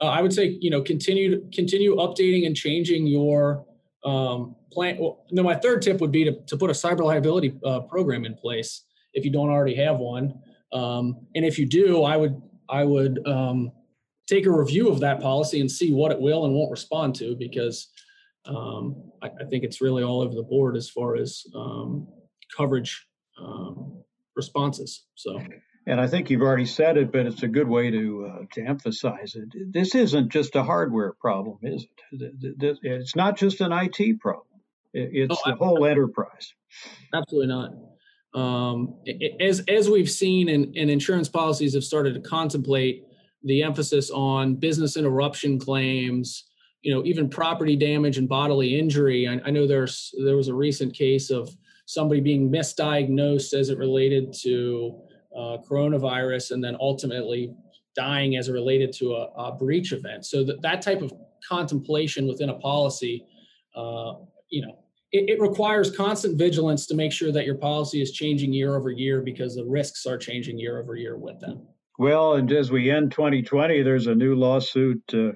Uh, 0.00 0.06
I 0.06 0.22
would 0.22 0.32
say 0.32 0.58
you 0.60 0.70
know 0.70 0.82
continue 0.82 1.48
continue 1.52 1.96
updating 1.96 2.46
and 2.46 2.56
changing 2.56 3.06
your 3.06 3.64
um, 4.04 4.56
plan. 4.72 4.98
Well, 4.98 5.24
no, 5.30 5.42
my 5.42 5.54
third 5.54 5.82
tip 5.82 6.00
would 6.00 6.12
be 6.12 6.24
to 6.24 6.32
to 6.46 6.56
put 6.56 6.70
a 6.70 6.72
cyber 6.72 7.04
liability 7.04 7.58
uh, 7.64 7.80
program 7.80 8.24
in 8.24 8.34
place 8.34 8.84
if 9.12 9.24
you 9.24 9.30
don't 9.30 9.50
already 9.50 9.74
have 9.74 9.98
one, 9.98 10.34
um, 10.72 11.26
and 11.34 11.44
if 11.44 11.58
you 11.58 11.66
do, 11.66 12.04
I 12.04 12.16
would 12.16 12.40
I 12.68 12.84
would 12.84 13.26
um, 13.26 13.72
take 14.28 14.46
a 14.46 14.50
review 14.50 14.88
of 14.88 15.00
that 15.00 15.20
policy 15.20 15.60
and 15.60 15.70
see 15.70 15.92
what 15.92 16.12
it 16.12 16.20
will 16.20 16.44
and 16.44 16.54
won't 16.54 16.70
respond 16.70 17.14
to 17.16 17.34
because 17.36 17.88
um, 18.46 19.10
I, 19.22 19.26
I, 19.26 19.44
think 19.50 19.64
it's 19.64 19.80
really 19.80 20.02
all 20.02 20.22
over 20.22 20.34
the 20.34 20.42
board 20.42 20.76
as 20.76 20.88
far 20.88 21.16
as 21.16 21.44
um, 21.54 22.08
coverage 22.56 23.06
um, 23.38 24.02
responses. 24.34 25.04
So. 25.14 25.40
And 25.86 26.00
I 26.00 26.06
think 26.06 26.28
you've 26.28 26.42
already 26.42 26.66
said 26.66 26.96
it, 26.96 27.10
but 27.10 27.26
it's 27.26 27.42
a 27.42 27.48
good 27.48 27.68
way 27.68 27.90
to 27.90 28.30
uh, 28.30 28.44
to 28.52 28.62
emphasize 28.62 29.34
it. 29.34 29.72
This 29.72 29.94
isn't 29.94 30.30
just 30.30 30.54
a 30.54 30.62
hardware 30.62 31.14
problem, 31.20 31.58
is 31.62 31.86
it? 32.12 32.76
It's 32.82 33.16
not 33.16 33.36
just 33.36 33.60
an 33.60 33.72
IT 33.72 34.20
problem. 34.20 34.46
It's 34.92 35.34
oh, 35.46 35.50
the 35.50 35.56
whole 35.56 35.86
enterprise. 35.86 36.52
Absolutely 37.14 37.48
not. 37.48 37.70
Um, 38.34 39.00
as 39.40 39.60
as 39.68 39.88
we've 39.88 40.10
seen, 40.10 40.48
and, 40.48 40.76
and 40.76 40.90
insurance 40.90 41.28
policies 41.28 41.74
have 41.74 41.84
started 41.84 42.14
to 42.14 42.20
contemplate 42.20 43.04
the 43.42 43.62
emphasis 43.62 44.10
on 44.10 44.56
business 44.56 44.96
interruption 44.96 45.58
claims, 45.58 46.44
you 46.82 46.94
know, 46.94 47.04
even 47.04 47.28
property 47.28 47.74
damage 47.74 48.18
and 48.18 48.28
bodily 48.28 48.78
injury. 48.78 49.26
I, 49.26 49.40
I 49.46 49.50
know 49.50 49.66
there's 49.66 50.14
there 50.24 50.36
was 50.36 50.48
a 50.48 50.54
recent 50.54 50.94
case 50.94 51.30
of 51.30 51.48
somebody 51.86 52.20
being 52.20 52.52
misdiagnosed 52.52 53.54
as 53.54 53.70
it 53.70 53.78
related 53.78 54.32
to 54.42 55.00
uh, 55.36 55.58
coronavirus 55.68 56.52
and 56.52 56.62
then 56.62 56.76
ultimately 56.80 57.54
dying 57.96 58.36
as 58.36 58.48
related 58.48 58.92
to 58.92 59.14
a, 59.14 59.26
a 59.36 59.56
breach 59.56 59.92
event. 59.92 60.24
So 60.26 60.44
that, 60.44 60.62
that 60.62 60.82
type 60.82 61.02
of 61.02 61.12
contemplation 61.46 62.26
within 62.26 62.50
a 62.50 62.54
policy, 62.54 63.24
uh, 63.74 64.14
you 64.48 64.62
know, 64.62 64.78
it, 65.12 65.28
it, 65.28 65.40
requires 65.40 65.94
constant 65.94 66.38
vigilance 66.38 66.86
to 66.86 66.94
make 66.94 67.12
sure 67.12 67.32
that 67.32 67.44
your 67.44 67.56
policy 67.56 68.00
is 68.00 68.12
changing 68.12 68.52
year 68.52 68.76
over 68.76 68.90
year 68.90 69.22
because 69.22 69.56
the 69.56 69.64
risks 69.64 70.06
are 70.06 70.16
changing 70.16 70.58
year 70.58 70.78
over 70.80 70.94
year 70.94 71.16
with 71.16 71.40
them. 71.40 71.66
Well, 71.98 72.34
and 72.34 72.50
as 72.52 72.70
we 72.70 72.90
end 72.90 73.10
2020, 73.10 73.82
there's 73.82 74.06
a 74.06 74.14
new 74.14 74.34
lawsuit 74.34 75.02
uh, 75.12 75.32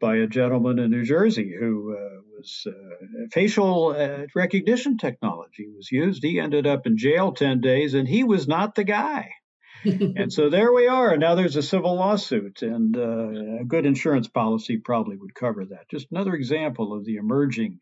by 0.00 0.16
a 0.16 0.26
gentleman 0.26 0.78
in 0.78 0.90
New 0.90 1.04
Jersey 1.04 1.54
who 1.58 1.96
uh, 1.96 2.33
was 2.44 2.66
uh, 2.66 3.26
facial 3.32 3.94
uh, 3.96 4.26
recognition 4.34 4.98
technology 4.98 5.66
was 5.74 5.90
used. 5.90 6.22
He 6.22 6.38
ended 6.38 6.66
up 6.66 6.86
in 6.86 6.96
jail 6.96 7.32
10 7.32 7.60
days 7.60 7.94
and 7.94 8.06
he 8.06 8.24
was 8.24 8.46
not 8.46 8.74
the 8.74 8.84
guy. 8.84 9.30
and 9.84 10.32
so 10.32 10.50
there 10.50 10.72
we 10.72 10.86
are. 10.86 11.16
Now 11.16 11.34
there's 11.34 11.56
a 11.56 11.62
civil 11.62 11.96
lawsuit, 11.96 12.62
and 12.62 12.96
uh, 12.96 13.60
a 13.60 13.64
good 13.66 13.84
insurance 13.84 14.28
policy 14.28 14.78
probably 14.78 15.16
would 15.18 15.34
cover 15.34 15.66
that. 15.66 15.90
Just 15.90 16.06
another 16.10 16.32
example 16.32 16.94
of 16.94 17.04
the 17.04 17.16
emerging 17.16 17.80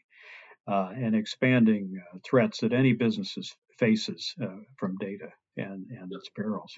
uh, 0.67 0.91
and 0.97 1.15
expanding 1.15 2.01
uh, 2.01 2.19
threats 2.29 2.61
that 2.61 2.73
any 2.73 2.93
business 2.93 3.37
faces 3.79 4.35
from 4.79 4.97
data 4.97 5.29
and, 5.57 5.87
and 5.91 6.13
its 6.13 6.29
perils. 6.35 6.73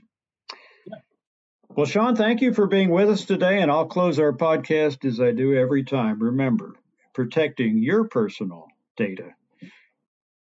Well, 1.71 1.87
Sean, 1.87 2.15
thank 2.17 2.43
you 2.43 2.53
for 2.53 2.67
being 2.67 2.91
with 2.91 3.09
us 3.09 3.25
today, 3.25 3.63
and 3.63 3.71
I'll 3.71 3.87
close 3.87 4.19
our 4.19 4.33
podcast 4.33 5.07
as 5.07 5.21
I 5.21 5.33
do 5.33 5.57
every 5.57 5.85
time. 5.85 6.23
Remember, 6.23 6.75
protecting 7.15 7.79
your 7.79 8.09
personal 8.09 8.67
data 8.97 9.31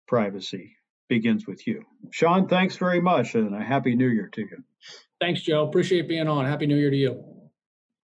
privacy 0.08 0.76
begins 1.08 1.46
with 1.46 1.66
you. 1.66 1.84
Sean, 2.10 2.48
thanks 2.48 2.76
very 2.76 3.00
much, 3.00 3.34
and 3.34 3.54
a 3.54 3.62
happy 3.62 3.94
new 3.94 4.08
year 4.08 4.28
to 4.32 4.40
you. 4.40 4.64
Thanks, 5.20 5.42
Joe. 5.42 5.68
Appreciate 5.68 6.08
being 6.08 6.26
on. 6.26 6.44
Happy 6.46 6.66
New 6.66 6.76
Year 6.76 6.90
to 6.90 6.96
you. 6.96 7.31